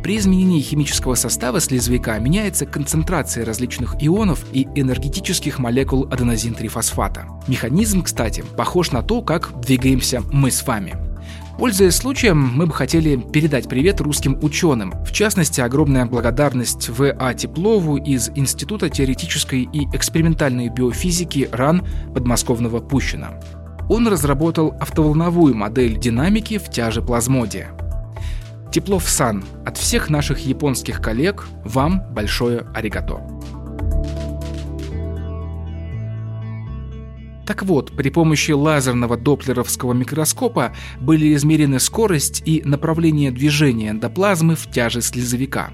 При 0.07 0.15
изменении 0.15 0.61
химического 0.61 1.15
состава 1.15 1.59
слезовика 1.59 2.17
меняется 2.17 2.65
концентрация 2.65 3.43
различных 3.43 3.97
ионов 3.99 4.45
и 4.53 4.65
энергетических 4.73 5.59
молекул 5.59 6.07
аденозин-трифосфата. 6.09 7.27
Механизм, 7.49 8.03
кстати, 8.03 8.41
похож 8.55 8.91
на 8.91 9.03
то, 9.03 9.21
как 9.21 9.59
двигаемся 9.59 10.23
мы 10.31 10.49
с 10.49 10.65
вами. 10.65 10.95
Пользуясь 11.59 11.95
случаем, 11.95 12.37
мы 12.37 12.67
бы 12.67 12.73
хотели 12.73 13.17
передать 13.17 13.67
привет 13.67 13.99
русским 13.99 14.39
ученым. 14.41 14.93
В 15.03 15.11
частности, 15.11 15.59
огромная 15.59 16.05
благодарность 16.05 16.87
В.А. 16.87 17.33
Теплову 17.33 17.97
из 17.97 18.29
Института 18.33 18.89
теоретической 18.89 19.67
и 19.73 19.89
экспериментальной 19.93 20.69
биофизики 20.69 21.49
РАН 21.51 21.85
подмосковного 22.13 22.79
Пущина. 22.79 23.41
Он 23.89 24.07
разработал 24.07 24.73
автоволновую 24.79 25.53
модель 25.53 25.99
динамики 25.99 26.59
в 26.59 26.69
тяже 26.69 27.01
плазмодия. 27.01 27.71
Теплов-сан, 28.71 29.43
от 29.65 29.77
всех 29.77 30.09
наших 30.09 30.39
японских 30.39 31.01
коллег 31.01 31.47
вам 31.63 32.03
большое 32.13 32.65
аригато. 32.73 33.21
Так 37.47 37.63
вот, 37.63 37.95
при 37.95 38.09
помощи 38.09 38.51
лазерного 38.51 39.15
доплеровского 39.15 39.93
микроскопа 39.93 40.73
были 40.99 41.33
измерены 41.33 41.79
скорость 41.79 42.43
и 42.45 42.61
направление 42.65 43.31
движения 43.31 43.91
эндоплазмы 43.91 44.55
в 44.55 44.69
тяже 44.69 45.01
слезовика. 45.01 45.71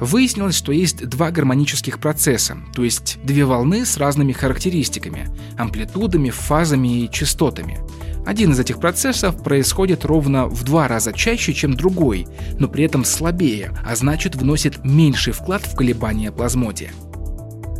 Выяснилось, 0.00 0.56
что 0.56 0.72
есть 0.72 1.06
два 1.08 1.30
гармонических 1.30 1.98
процесса, 1.98 2.58
то 2.74 2.82
есть 2.82 3.18
две 3.22 3.44
волны 3.44 3.86
с 3.86 3.96
разными 3.96 4.32
характеристиками– 4.32 5.28
амплитудами, 5.58 6.30
фазами 6.30 7.04
и 7.04 7.10
частотами– 7.10 7.78
один 8.26 8.52
из 8.52 8.58
этих 8.58 8.80
процессов 8.80 9.42
происходит 9.42 10.04
ровно 10.04 10.46
в 10.46 10.64
два 10.64 10.88
раза 10.88 11.12
чаще, 11.12 11.52
чем 11.52 11.74
другой, 11.74 12.26
но 12.58 12.68
при 12.68 12.84
этом 12.84 13.04
слабее, 13.04 13.72
а 13.84 13.94
значит 13.96 14.34
вносит 14.34 14.82
меньший 14.82 15.34
вклад 15.34 15.66
в 15.66 15.76
колебания 15.76 16.32
плазмодия. 16.32 16.90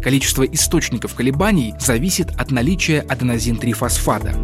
Количество 0.03 0.43
источников 0.43 1.15
колебаний 1.15 1.75
зависит 1.81 2.29
от 2.37 2.51
наличия 2.51 3.07
аденозин-3-фосфата. 3.09 4.35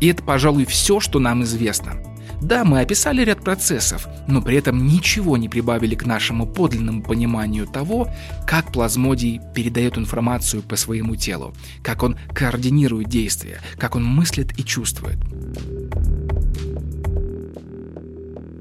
И 0.00 0.08
это, 0.08 0.24
пожалуй, 0.24 0.64
все, 0.64 0.98
что 0.98 1.20
нам 1.20 1.44
известно. 1.44 2.09
Да, 2.40 2.64
мы 2.64 2.80
описали 2.80 3.22
ряд 3.22 3.42
процессов, 3.42 4.08
но 4.26 4.40
при 4.40 4.56
этом 4.56 4.86
ничего 4.86 5.36
не 5.36 5.48
прибавили 5.48 5.94
к 5.94 6.06
нашему 6.06 6.46
подлинному 6.46 7.02
пониманию 7.02 7.66
того, 7.66 8.08
как 8.46 8.72
плазмодий 8.72 9.40
передает 9.54 9.98
информацию 9.98 10.62
по 10.62 10.76
своему 10.76 11.16
телу, 11.16 11.54
как 11.82 12.02
он 12.02 12.16
координирует 12.34 13.08
действия, 13.08 13.60
как 13.78 13.94
он 13.96 14.04
мыслит 14.04 14.58
и 14.58 14.64
чувствует. 14.64 15.18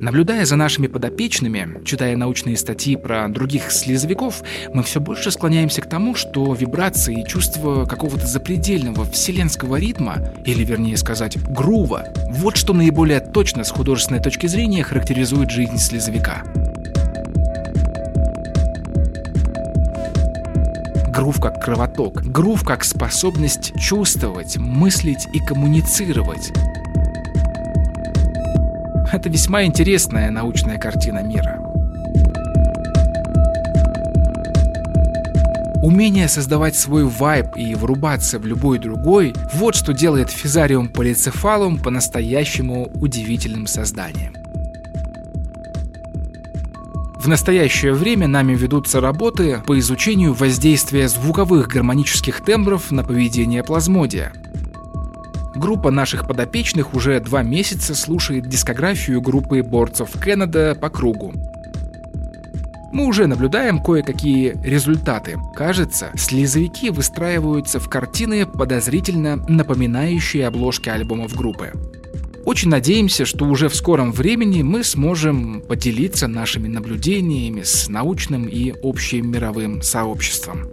Наблюдая 0.02 0.46
за 0.46 0.56
нашими 0.56 0.88
подопечными, 0.88 1.84
читая 1.84 2.16
научные 2.16 2.56
статьи 2.56 2.96
про 2.96 3.28
других 3.28 3.70
слезовиков, 3.70 4.42
мы 4.74 4.82
все 4.82 5.02
больше 5.02 5.30
склоняемся 5.30 5.82
к 5.82 5.90
тому, 5.90 6.16
что 6.16 6.54
вибрации 6.54 7.22
и 7.22 7.28
чувство 7.28 7.86
какого-то 7.86 8.26
запредельного 8.26 9.04
вселенского 9.04 9.76
ритма, 9.76 10.32
или 10.46 10.64
вернее 10.64 10.96
сказать, 10.96 11.38
грува, 11.44 12.06
вот 12.30 12.56
что 12.56 12.74
наиболее 12.74 13.20
точно 13.20 13.66
с 13.66 13.72
художественной 13.72 14.22
точки 14.22 14.48
зрения 14.48 14.84
характеризует 14.84 15.52
жизнь 15.52 15.78
слезовика. 15.78 16.44
Грув 21.10 21.42
как 21.42 21.62
кровоток, 21.62 22.22
грув 22.24 22.64
как 22.64 22.86
способность 22.86 23.74
чувствовать, 23.78 24.56
мыслить 24.56 25.28
и 25.34 25.40
коммуницировать. 25.40 26.54
Это 29.12 29.28
весьма 29.28 29.64
интересная 29.64 30.30
научная 30.30 30.78
картина 30.78 31.24
мира. 31.24 31.60
Умение 35.82 36.28
создавать 36.28 36.76
свой 36.76 37.06
вайб 37.06 37.56
и 37.56 37.74
врубаться 37.74 38.38
в 38.38 38.46
любой 38.46 38.78
другой– 38.78 39.34
вот 39.54 39.74
что 39.74 39.94
делает 39.94 40.30
физариум 40.30 40.90
полицефалум 40.90 41.80
по-настоящему 41.80 42.92
удивительным 42.96 43.66
созданием. 43.66 44.36
В 47.18 47.28
настоящее 47.28 47.94
время 47.94 48.28
нами 48.28 48.54
ведутся 48.54 49.02
работы 49.02 49.62
по 49.66 49.80
изучению 49.80 50.34
воздействия 50.34 51.08
звуковых 51.08 51.68
гармонических 51.68 52.44
тембров 52.44 52.92
на 52.92 53.04
поведение 53.04 53.64
плазмодия– 53.64 54.32
Группа 55.60 55.92
наших 55.92 56.26
подопечных 56.26 56.94
уже 56.94 57.20
два 57.20 57.44
месяца 57.44 57.94
слушает 57.94 58.48
дискографию 58.48 59.20
группы 59.20 59.62
борцев 59.62 60.12
Кеннеда 60.24 60.74
по 60.74 60.90
кругу. 60.90 61.34
Мы 62.94 63.06
уже 63.06 63.28
наблюдаем 63.28 63.84
кое-какие 63.84 64.56
результаты. 64.64 65.38
Кажется, 65.54 66.12
слезовики 66.16 66.90
выстраиваются 66.92 67.82
в 67.82 67.90
картины, 67.90 68.46
подозрительно 68.46 69.36
напоминающие 69.50 70.48
обложки 70.48 70.88
альбомов 70.88 71.36
группы. 71.36 71.74
Очень 72.46 72.70
надеемся, 72.70 73.26
что 73.26 73.44
уже 73.44 73.68
в 73.68 73.76
скором 73.76 74.14
времени 74.14 74.62
мы 74.62 74.86
сможем 74.86 75.62
поделиться 75.68 76.30
нашими 76.30 76.70
наблюдениями 76.70 77.64
с 77.64 77.90
научным 77.90 78.48
и 78.48 78.74
общим 78.82 79.30
мировым 79.30 79.82
сообществом. 79.82 80.70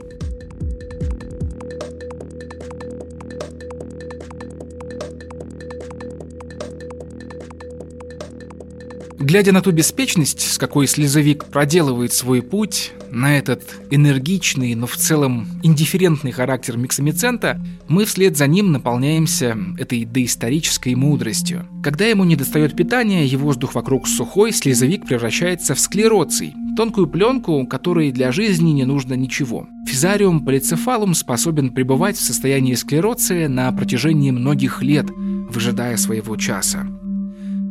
Глядя 9.18 9.52
на 9.52 9.62
ту 9.62 9.72
беспечность, 9.72 10.40
с 10.40 10.58
какой 10.58 10.86
слезовик 10.86 11.46
проделывает 11.46 12.12
свой 12.12 12.42
путь, 12.42 12.92
на 13.10 13.38
этот 13.38 13.62
энергичный, 13.90 14.74
но 14.74 14.86
в 14.86 14.96
целом 14.96 15.48
индифферентный 15.62 16.32
характер 16.32 16.76
миксомицента, 16.76 17.60
мы 17.88 18.04
вслед 18.04 18.36
за 18.36 18.46
ним 18.46 18.72
наполняемся 18.72 19.56
этой 19.78 20.04
доисторической 20.04 20.94
мудростью. 20.94 21.66
Когда 21.82 22.04
ему 22.04 22.24
недостает 22.24 22.76
питания 22.76 23.26
и 23.26 23.36
воздух 23.36 23.74
вокруг 23.74 24.06
сухой, 24.06 24.52
слезовик 24.52 25.06
превращается 25.06 25.74
в 25.74 25.80
склероций, 25.80 26.52
тонкую 26.76 27.06
пленку, 27.06 27.66
которой 27.66 28.12
для 28.12 28.32
жизни 28.32 28.72
не 28.72 28.84
нужно 28.84 29.14
ничего. 29.14 29.66
Физариум 29.86 30.44
полицефалум 30.44 31.14
способен 31.14 31.70
пребывать 31.70 32.16
в 32.16 32.22
состоянии 32.22 32.74
склероции 32.74 33.46
на 33.46 33.72
протяжении 33.72 34.30
многих 34.30 34.82
лет, 34.82 35.06
выжидая 35.08 35.96
своего 35.96 36.36
часа. 36.36 36.86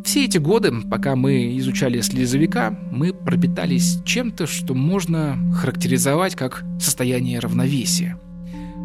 Все 0.06 0.26
эти 0.26 0.38
годы, 0.38 0.72
пока 0.88 1.16
мы 1.16 1.58
изучали 1.58 2.00
слезовика, 2.02 2.78
мы 2.92 3.12
пропитались 3.12 3.98
чем-то, 4.06 4.46
что 4.46 4.76
можно 4.76 5.36
характеризовать 5.56 6.36
как 6.36 6.64
состояние 6.80 7.40
равновесия. 7.40 8.16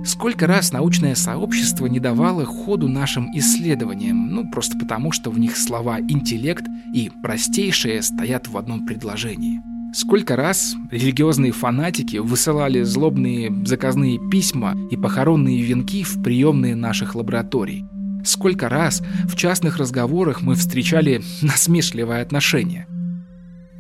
Сколько 0.03 0.47
раз 0.47 0.73
научное 0.73 1.15
сообщество 1.15 1.85
не 1.85 2.01
давало 2.01 2.47
ходу 2.47 2.89
нашим 2.89 3.29
исследованиям, 3.37 4.31
ну 4.31 4.51
просто 4.51 4.79
потому, 4.79 5.13
что 5.13 5.31
в 5.31 5.39
них 5.39 5.59
слова 5.59 6.01
«интеллект» 6.01 6.65
и 6.95 7.11
«простейшее» 7.23 8.01
стоят 8.01 8.49
в 8.49 8.57
одном 8.57 8.87
предложении. 8.87 9.61
Сколько 9.93 10.37
раз 10.37 10.75
религиозные 10.91 11.53
фанатики 11.53 12.17
высылали 12.17 12.83
злобные 12.83 13.53
заказные 13.67 14.19
письма 14.31 14.75
и 14.91 14.97
похоронные 14.97 15.61
венки 15.61 16.03
в 16.03 16.23
приемные 16.23 16.75
наших 16.75 17.15
лабораторий– 17.15 17.85
Сколько 18.25 18.69
раз 18.69 19.03
в 19.25 19.37
частных 19.37 19.79
разговорах 19.79 20.43
мы 20.43 20.55
встречали 20.55 21.23
насмешливое 21.43 22.23
отношение. 22.23 22.87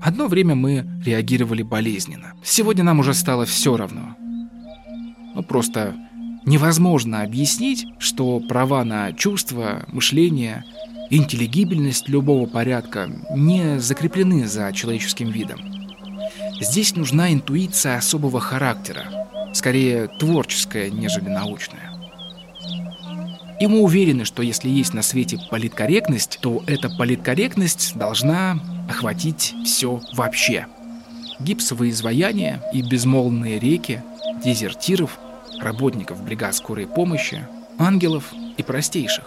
Одно 0.00 0.28
время 0.28 0.54
мы 0.54 0.86
реагировали 1.04 1.62
болезненно. 1.62 2.32
Сегодня 2.42 2.84
нам 2.84 3.00
уже 3.00 3.12
стало 3.12 3.44
все 3.44 3.76
равно. 3.76 4.16
Ну, 5.34 5.42
просто 5.42 5.94
невозможно 6.46 7.22
объяснить, 7.22 7.86
что 7.98 8.40
права 8.40 8.82
на 8.84 9.12
чувства, 9.12 9.84
мышление, 9.88 10.64
интеллигибельность 11.10 12.08
любого 12.08 12.46
порядка 12.46 13.10
не 13.36 13.78
закреплены 13.78 14.46
за 14.46 14.72
человеческим 14.72 15.30
видом. 15.30 15.60
Здесь 16.60 16.96
нужна 16.96 17.32
интуиция 17.32 17.96
особого 17.96 18.40
характера, 18.40 19.04
скорее 19.52 20.08
творческая, 20.18 20.90
нежели 20.90 21.28
научная. 21.28 21.89
И 23.60 23.66
мы 23.66 23.80
уверены, 23.80 24.24
что 24.24 24.42
если 24.42 24.70
есть 24.70 24.94
на 24.94 25.02
свете 25.02 25.38
политкорректность, 25.50 26.38
то 26.40 26.62
эта 26.66 26.88
политкорректность 26.88 27.94
должна 27.94 28.58
охватить 28.88 29.54
все 29.66 30.00
вообще. 30.14 30.66
Гипсовые 31.38 31.92
изваяния 31.92 32.62
и 32.72 32.80
безмолвные 32.80 33.58
реки, 33.58 34.02
дезертиров, 34.42 35.18
работников 35.60 36.24
бригад 36.24 36.54
скорой 36.54 36.86
помощи, 36.86 37.46
ангелов 37.78 38.32
и 38.56 38.62
простейших. 38.62 39.24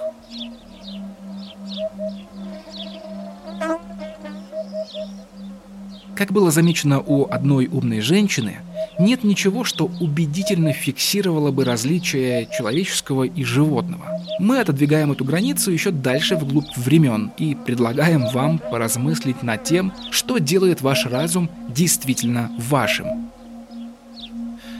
Как 6.15 6.32
было 6.32 6.52
замечено 6.52 7.02
у 7.02 7.28
одной 7.30 7.67
умной 7.71 8.02
женщины, 8.02 8.58
нет 8.99 9.23
ничего, 9.23 9.63
что 9.63 9.89
убедительно 9.99 10.71
фиксировало 10.71 11.52
бы 11.52 11.65
различие 11.65 12.47
человеческого 12.56 13.23
и 13.23 13.43
животного. 13.43 14.21
Мы 14.39 14.60
отодвигаем 14.60 15.12
эту 15.12 15.26
границу 15.26 15.71
еще 15.71 15.89
дальше 15.89 16.36
вглубь 16.36 16.76
времен 16.76 17.32
и 17.38 17.56
предлагаем 17.56 18.28
вам 18.28 18.60
поразмыслить 18.60 19.41
над 19.41 19.63
тем, 19.63 19.91
что 20.12 20.38
делает 20.38 20.82
ваш 20.82 21.06
разум 21.08 21.49
действительно 21.69 22.52
вашим. 22.60 23.32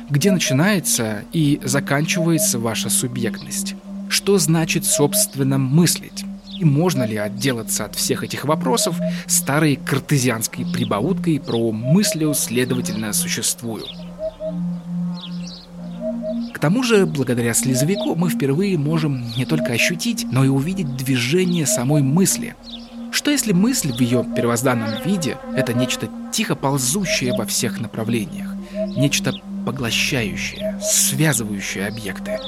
Где 0.10 0.32
начинается 0.32 1.24
и 1.32 1.60
заканчивается 1.64 2.60
ваша 2.60 2.90
субъектность? 2.90 3.76
Что 4.10 4.38
значит 4.38 4.86
собственно 4.86 5.58
мыслить? 5.58 6.24
И 6.60 6.66
можно 6.66 7.04
ли 7.04 7.18
отделаться 7.18 7.86
от 7.86 7.96
всех 7.96 8.24
этих 8.24 8.46
вопросов 8.46 8.98
старой 9.28 9.76
картезианской 9.76 10.66
прибауткой 10.66 11.40
про 11.40 11.72
«мыслю, 11.72 12.34
следовательно, 12.34 13.14
существую»? 13.14 13.84
тому 16.64 16.82
же, 16.82 17.06
благодаря 17.06 17.54
слезовику 17.54 18.16
мы 18.16 18.30
впервые 18.30 18.78
можем 18.78 19.22
не 19.36 19.44
только 19.46 19.74
ощутить, 19.74 20.26
но 20.32 20.46
и 20.46 20.48
увидеть 20.48 20.96
движение 20.96 21.66
самой 21.66 22.02
мысли. 22.02 22.56
Что 23.12 23.32
если 23.32 23.52
мысль 23.52 23.92
в 23.92 24.00
ее 24.00 24.26
первозданном 24.34 25.04
виде– 25.04 25.38
это 25.58 25.74
нечто 25.74 26.08
тихо 26.32 26.56
ползущее 26.56 27.34
во 27.38 27.46
всех 27.46 27.82
направлениях, 27.82 28.56
нечто 28.96 29.34
поглощающее, 29.66 30.80
связывающее 30.82 31.86
объекты? 31.86 32.40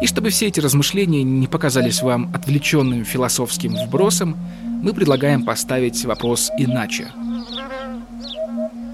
И 0.00 0.06
чтобы 0.06 0.30
все 0.30 0.46
эти 0.46 0.60
размышления 0.60 1.22
не 1.22 1.46
показались 1.46 2.02
вам 2.02 2.30
отвлеченным 2.34 3.04
философским 3.04 3.74
вбросом, 3.74 4.36
мы 4.82 4.92
предлагаем 4.92 5.44
поставить 5.44 6.04
вопрос 6.04 6.50
иначе– 6.58 7.12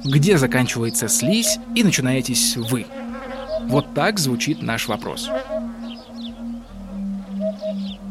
где 0.05 0.37
заканчивается 0.37 1.09
слизь 1.09 1.59
и 1.75 1.83
начинаетесь 1.83 2.59
вы? 2.59 2.85
Вот 3.63 3.95
так 3.95 4.19
звучит 4.19 4.61
наш 4.61 4.87
вопрос. 4.87 5.31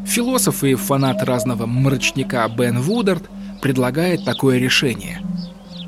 Философ 0.03 0.63
и 0.63 0.73
фанат 0.73 1.21
разного 1.21 1.67
мрачника 1.67 2.49
Бен 2.49 2.81
Вудард 2.81 3.29
предлагает 3.61 4.25
такое 4.25 4.57
решение. 4.57 5.21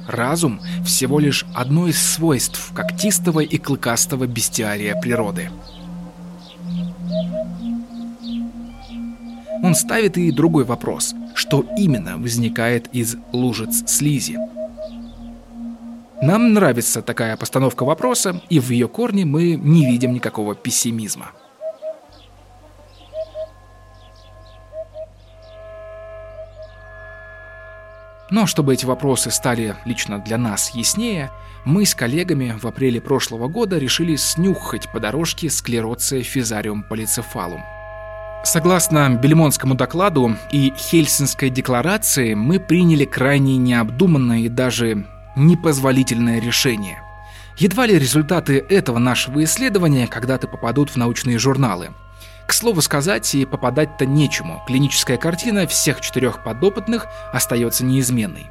Разум– 0.08 0.62
всего 0.86 1.20
лишь 1.20 1.44
одно 1.56 1.88
из 1.88 2.00
свойств 2.00 2.72
когтистого 2.76 3.40
и 3.40 3.58
клыкастого 3.58 4.28
бестиария 4.28 4.96
природы– 4.96 5.50
он 9.66 9.74
ставит 9.74 10.16
и 10.18 10.32
другой 10.32 10.64
вопрос. 10.64 11.16
Что 11.34 11.66
именно 11.76 12.18
возникает 12.18 12.88
из 12.94 13.18
лужиц 13.32 13.90
слизи? 13.90 14.38
Нам 16.22 16.54
нравится 16.54 17.02
такая 17.02 17.36
постановка 17.36 17.84
вопроса, 17.84 18.42
и 18.50 18.60
в 18.60 18.70
ее 18.70 18.88
корне 18.88 19.26
мы 19.26 19.56
не 19.56 19.86
видим 19.88 20.14
никакого 20.14 20.54
пессимизма. 20.54 21.32
Но 28.30 28.46
чтобы 28.46 28.74
эти 28.74 28.86
вопросы 28.86 29.32
стали 29.32 29.76
лично 29.86 30.20
для 30.20 30.38
нас 30.38 30.72
яснее, 30.76 31.32
мы 31.64 31.86
с 31.86 31.96
коллегами 31.96 32.56
в 32.60 32.66
апреле 32.66 33.02
прошлого 33.02 33.48
года 33.48 33.78
решили 33.80 34.16
снюхать 34.16 34.92
по 34.92 35.00
дорожке 35.00 35.50
склероция 35.50 36.22
физариум 36.22 36.84
полицефалум. 36.84 37.64
Согласно 38.46 39.10
Бельмонскому 39.10 39.76
докладу 39.76 40.38
и 40.52 40.72
Хельсинской 40.78 41.50
декларации, 41.50 42.36
мы 42.36 42.60
приняли 42.60 43.04
крайне 43.04 43.58
необдуманное 43.58 44.40
и 44.40 44.50
даже 44.50 45.06
непозволительное 45.36 46.40
решение. 46.40 47.02
Едва 47.58 47.88
ли 47.88 48.00
результаты 48.00 48.64
этого 48.70 49.00
нашего 49.00 49.44
исследования 49.44 50.08
когда-то 50.08 50.48
попадут 50.48 50.92
в 50.92 50.96
научные 50.96 51.38
журналы– 51.38 51.90
к 52.46 52.54
слову 52.54 52.82
сказать, 52.82 53.34
и 53.34 53.46
попадать-то 53.46 54.06
нечему. 54.06 54.62
Клиническая 54.68 55.18
картина 55.18 55.66
всех 55.68 56.00
четырех 56.02 56.44
подопытных 56.44 57.08
остается 57.34 57.84
неизменной. 57.84 58.48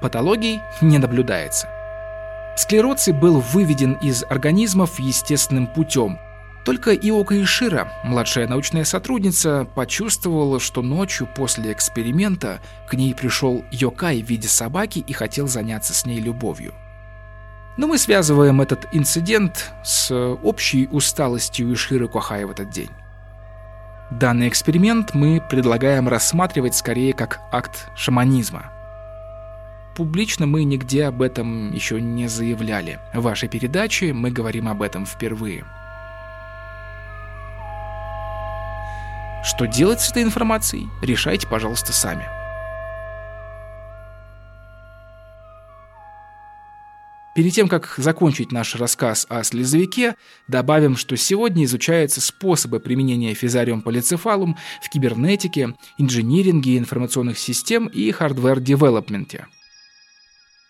Патологий 0.00 0.60
не 0.80 0.98
наблюдается. 0.98 1.68
Склероций 2.56 3.12
был 3.12 3.40
выведен 3.40 3.94
из 3.94 4.24
организмов 4.28 4.98
естественным 5.00 5.66
путем. 5.66 6.18
Только 6.66 6.94
Иока 6.94 7.40
Ишира, 7.40 7.92
младшая 8.02 8.48
научная 8.48 8.82
сотрудница, 8.82 9.68
почувствовала, 9.76 10.58
что 10.58 10.82
ночью 10.82 11.28
после 11.32 11.72
эксперимента 11.72 12.60
к 12.88 12.94
ней 12.94 13.14
пришел 13.14 13.64
Йокай 13.70 14.20
в 14.20 14.26
виде 14.26 14.48
собаки 14.48 14.98
и 14.98 15.12
хотел 15.12 15.46
заняться 15.46 15.94
с 15.94 16.04
ней 16.04 16.18
любовью. 16.18 16.74
Но 17.76 17.86
мы 17.86 17.98
связываем 17.98 18.60
этот 18.60 18.88
инцидент 18.90 19.70
с 19.84 20.12
общей 20.12 20.88
усталостью 20.90 21.72
Иширы 21.72 22.08
Кохая 22.08 22.48
в 22.48 22.50
этот 22.50 22.70
день. 22.70 22.90
Данный 24.10 24.48
эксперимент 24.48 25.14
мы 25.14 25.40
предлагаем 25.48 26.08
рассматривать 26.08 26.74
скорее 26.74 27.12
как 27.12 27.42
акт 27.52 27.86
шаманизма. 27.94 28.72
Публично 29.94 30.46
мы 30.46 30.64
нигде 30.64 31.04
об 31.04 31.22
этом 31.22 31.72
еще 31.72 32.00
не 32.00 32.26
заявляли. 32.26 32.98
В 33.14 33.22
вашей 33.22 33.48
передаче 33.48 34.12
мы 34.12 34.32
говорим 34.32 34.66
об 34.66 34.82
этом 34.82 35.06
впервые. 35.06 35.64
Что 39.46 39.66
делать 39.66 40.00
с 40.00 40.10
этой 40.10 40.24
информацией, 40.24 40.88
решайте, 41.00 41.46
пожалуйста, 41.46 41.92
сами. 41.92 42.26
Перед 47.36 47.52
тем, 47.52 47.68
как 47.68 47.94
закончить 47.96 48.50
наш 48.50 48.74
рассказ 48.74 49.24
о 49.28 49.44
слизевике, 49.44 50.16
добавим, 50.48 50.96
что 50.96 51.16
сегодня 51.16 51.62
изучаются 51.64 52.20
способы 52.20 52.80
применения 52.80 53.34
Physarum 53.34 53.82
polycephalum 53.82 54.56
в 54.82 54.88
кибернетике, 54.88 55.74
инжиниринге 55.96 56.76
информационных 56.76 57.38
систем 57.38 57.86
и 57.86 58.10
hardware 58.10 58.62
development 58.62 59.33
е. 59.33 59.46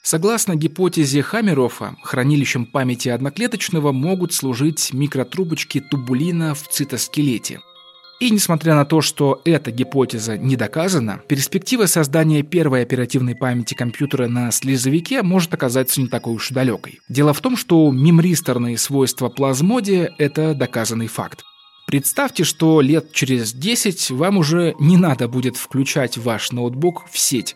Согласно 0.02 0.54
гипотезе 0.54 1.22
Хаммерофа, 1.22 1.96
хранилищем 2.02 2.66
памяти 2.66 3.08
одноклеточного 3.08 3.92
могут 3.92 4.34
служить 4.34 4.92
микротрубочки 4.92 5.80
тубулина 5.80 6.54
в 6.54 6.68
цитоскелете– 6.68 7.60
и 8.18 8.30
несмотря 8.30 8.74
на 8.74 8.86
то, 8.86 9.02
что 9.02 9.42
эта 9.44 9.70
гипотеза 9.70 10.38
не 10.38 10.56
доказана, 10.56 11.20
перспектива 11.28 11.86
создания 11.86 12.42
первой 12.42 12.82
оперативной 12.82 13.34
памяти 13.34 13.74
компьютера 13.74 14.26
на 14.26 14.50
слезовике 14.52 15.22
может 15.22 15.52
оказаться 15.52 16.00
не 16.00 16.08
такой 16.08 16.34
уж 16.34 16.50
далекой. 16.50 17.00
Дело 17.10 17.34
в 17.34 17.40
том, 17.40 17.56
что 17.56 17.90
мемристорные 17.90 18.78
свойства 18.78 19.28
плазмодия– 19.28 20.14
это 20.18 20.54
доказанный 20.54 21.08
факт. 21.08 21.42
Представьте, 21.86 22.42
что 22.44 22.80
лет 22.80 23.12
через 23.12 23.52
10 23.52 24.10
вам 24.10 24.38
уже 24.38 24.74
не 24.80 24.96
надо 24.96 25.28
будет 25.28 25.56
включать 25.56 26.16
ваш 26.16 26.52
ноутбук 26.52 27.04
в 27.10 27.18
сеть. 27.18 27.54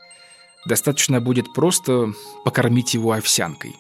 Достаточно 0.67 1.21
будет 1.21 1.53
просто 1.55 2.13
покормить 2.45 2.95
его 2.95 3.13
овсянкой. 3.13 3.75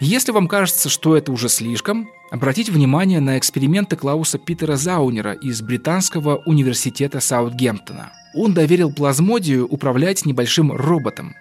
Если 0.00 0.30
вам 0.30 0.46
кажется, 0.46 0.88
что 0.88 1.16
это 1.16 1.32
уже 1.32 1.48
слишком, 1.48 2.08
обратите 2.30 2.70
внимание 2.70 3.18
на 3.18 3.36
эксперименты 3.36 3.96
Клауса 3.96 4.38
Питера 4.38 4.76
Заунера 4.76 5.32
из 5.32 5.60
Британского 5.60 6.36
университета 6.46 7.18
Саутгемптона. 7.18 8.12
Он 8.32 8.54
доверил 8.54 8.92
плазмодию 8.92 9.66
управлять 9.66 10.24
небольшим 10.24 10.70
роботом. 10.70 11.34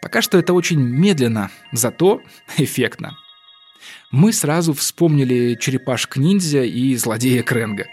Пока 0.00 0.22
что 0.22 0.38
это 0.38 0.52
очень 0.52 0.78
медленно, 0.78 1.50
зато 1.72 2.20
эффектно. 2.56 3.16
Мы 4.12 4.32
сразу 4.32 4.74
вспомнили 4.74 5.56
черепашек-ниндзя 5.60 6.62
и 6.62 6.94
злодея 6.94 7.42
Кренга. 7.42 7.86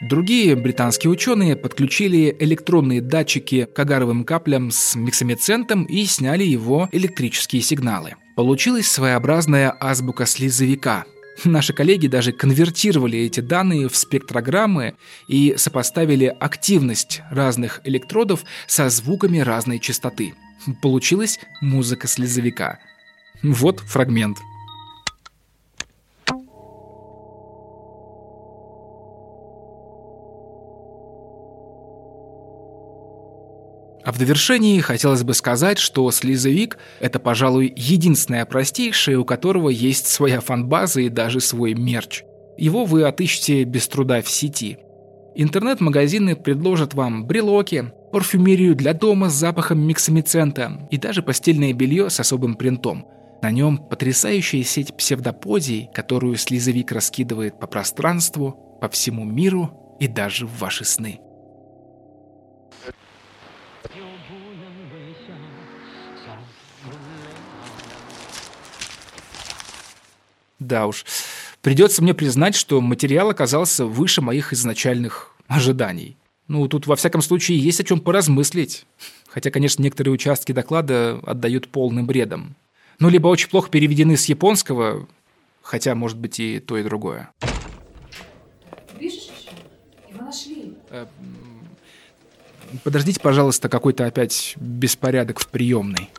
Другие 0.00 0.56
британские 0.56 1.10
ученые 1.10 1.56
подключили 1.56 2.34
электронные 2.40 3.02
датчики 3.02 3.66
к 3.66 3.78
агаровым 3.78 4.24
каплям 4.24 4.70
с 4.70 4.94
миксомицентом 4.94 5.84
и 5.84 6.06
сняли 6.06 6.42
его 6.42 6.88
электрические 6.90 7.60
сигналы. 7.60 8.14
Получилась 8.34 8.90
своеобразная 8.90 9.76
азбука 9.78 10.26
слезовика. 10.26 11.04
Наши 11.44 11.72
коллеги 11.72 12.06
даже 12.06 12.32
конвертировали 12.32 13.18
эти 13.18 13.40
данные 13.40 13.88
в 13.88 13.96
спектрограммы 13.96 14.94
и 15.28 15.54
сопоставили 15.56 16.34
активность 16.40 17.22
разных 17.30 17.80
электродов 17.84 18.44
со 18.66 18.88
звуками 18.88 19.38
разной 19.38 19.78
частоты. 19.78 20.34
Получилась 20.80 21.40
музыка 21.60 22.06
слезовика. 22.06 22.78
Вот 23.42 23.80
фрагмент. 23.80 24.38
А 34.04 34.10
в 34.10 34.18
довершении 34.18 34.80
хотелось 34.80 35.22
бы 35.22 35.32
сказать, 35.32 35.78
что 35.78 36.10
слезовик— 36.10 36.78
это, 37.00 37.20
пожалуй, 37.20 37.72
единственное 37.76 38.44
простейшее, 38.44 39.18
у 39.18 39.24
которого 39.24 39.68
есть 39.68 40.08
своя 40.08 40.40
фанбаза 40.40 41.00
и 41.00 41.08
даже 41.08 41.40
свой 41.40 41.74
мерч. 41.74 42.24
Его 42.58 42.84
вы 42.84 43.04
отыщете 43.04 43.64
без 43.64 43.86
труда 43.86 44.20
в 44.20 44.28
сети. 44.28 44.78
Интернет-магазины 45.34 46.36
предложат 46.36 46.94
вам 46.94 47.26
брелоки, 47.26 47.92
парфюмерию 48.12 48.74
для 48.74 48.92
дома 48.92 49.30
с 49.30 49.34
запахом 49.34 49.80
миксомицента 49.80 50.86
и 50.90 50.98
даже 50.98 51.22
постельное 51.22 51.72
белье 51.72 52.10
с 52.10 52.20
особым 52.20 52.56
принтом. 52.56 53.06
На 53.40 53.50
нем 53.50 53.78
потрясающая 53.78 54.62
сеть 54.62 54.94
псевдоподий, 54.96 55.88
которую 55.94 56.36
слезовик 56.36 56.92
раскидывает 56.92 57.58
по 57.58 57.66
пространству, 57.66 58.78
по 58.80 58.88
всему 58.88 59.24
миру 59.24 59.96
и 59.98 60.06
даже 60.06 60.46
в 60.46 60.58
ваши 60.58 60.84
сны. 60.84 61.20
Да 70.62 70.86
уж, 70.86 71.04
придется 71.60 72.02
мне 72.02 72.14
признать, 72.14 72.54
что 72.54 72.80
материал 72.80 73.30
оказался 73.30 73.84
выше 73.84 74.22
моих 74.22 74.52
изначальных 74.52 75.34
ожиданий. 75.48 76.16
Ну, 76.46 76.68
тут 76.68 76.86
во 76.86 76.96
всяком 76.96 77.20
случае 77.20 77.58
есть 77.58 77.80
о 77.80 77.84
чем 77.84 78.00
поразмыслить. 78.00 78.86
Хотя, 79.28 79.50
конечно, 79.50 79.82
некоторые 79.82 80.12
участки 80.12 80.52
доклада 80.52 81.18
отдают 81.24 81.68
полным 81.68 82.06
бредом. 82.06 82.54
Ну, 82.98 83.08
либо 83.08 83.26
очень 83.28 83.48
плохо 83.48 83.70
переведены 83.70 84.16
с 84.16 84.26
японского, 84.26 85.08
хотя, 85.62 85.94
может 85.94 86.18
быть, 86.18 86.38
и 86.38 86.60
то, 86.60 86.76
и 86.78 86.84
другое. 86.84 87.30
Пишешь 88.98 89.30
еще? 89.36 89.50
Его 90.10 90.24
нашли. 90.24 90.74
Э, 90.90 91.06
подождите, 92.84 93.18
пожалуйста, 93.18 93.68
какой-то 93.68 94.06
опять 94.06 94.54
беспорядок 94.58 95.40
в 95.40 95.48
приемной. 95.48 96.10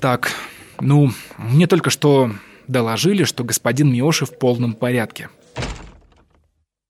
Так, 0.00 0.32
ну, 0.80 1.12
мне 1.36 1.66
только 1.66 1.90
что 1.90 2.30
доложили, 2.66 3.24
что 3.24 3.44
господин 3.44 3.92
Миоши 3.92 4.24
в 4.24 4.38
полном 4.38 4.72
порядке. 4.72 5.28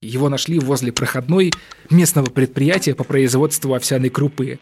Его 0.00 0.28
нашли 0.28 0.60
возле 0.60 0.92
проходной 0.92 1.52
местного 1.90 2.30
предприятия 2.30 2.94
по 2.94 3.02
производству 3.02 3.74
овсяной 3.74 4.10
крупы. 4.10 4.60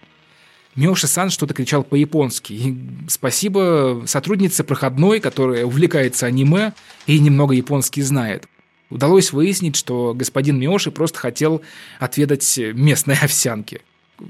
Миоши-сан 0.76 1.28
что-то 1.28 1.52
кричал 1.52 1.84
по-японски. 1.84 2.52
И 2.54 2.78
спасибо 3.08 4.04
сотруднице 4.06 4.64
проходной, 4.64 5.20
которая 5.20 5.66
увлекается 5.66 6.26
аниме 6.26 6.72
и 7.06 7.18
немного 7.18 7.54
японский 7.54 8.00
знает. 8.00 8.48
Удалось 8.88 9.32
выяснить, 9.32 9.76
что 9.76 10.14
господин 10.14 10.58
Миоши 10.58 10.90
просто 10.90 11.18
хотел 11.18 11.60
отведать 12.00 12.58
местной 12.58 13.16
овсянки. 13.22 13.82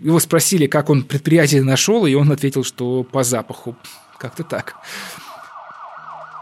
Его 0.03 0.19
спросили, 0.19 0.67
как 0.67 0.91
он 0.91 1.05
предприятие 1.05 1.63
нашел, 1.63 2.05
и 2.07 2.15
он 2.15 2.31
ответил, 2.31 2.65
что 2.65 3.05
по 3.05 3.23
запаху. 3.23 3.77
Как-то 4.19 4.43
так. 4.43 4.77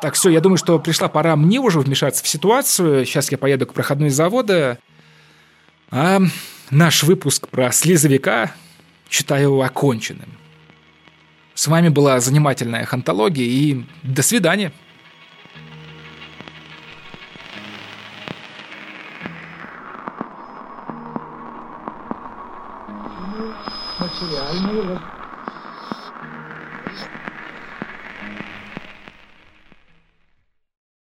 Так, 0.03 0.15
все, 0.15 0.31
я 0.31 0.41
думаю, 0.41 0.59
что 0.59 0.79
пришла 0.79 1.09
пора 1.09 1.37
мне 1.37 1.59
уже 1.59 1.81
вмешаться 1.81 2.23
в 2.23 2.29
ситуацию. 2.29 3.05
Сейчас 3.07 3.31
я 3.31 3.39
поеду 3.39 3.67
к 3.67 3.75
проходной 3.75 4.11
завода. 4.11 4.79
А 5.91 6.21
наш 6.71 7.03
выпуск 7.03 7.49
про 7.49 7.73
слезовика 7.73 8.53
считаю 9.09 9.61
оконченным. 9.61 10.29
С 11.55 11.67
вами 11.69 11.89
была 11.89 12.21
занимательная 12.21 12.85
хантология 12.85 13.47
и 13.47 13.85
до 14.03 14.23
свидания. 14.23 14.73
материальную 23.99 25.01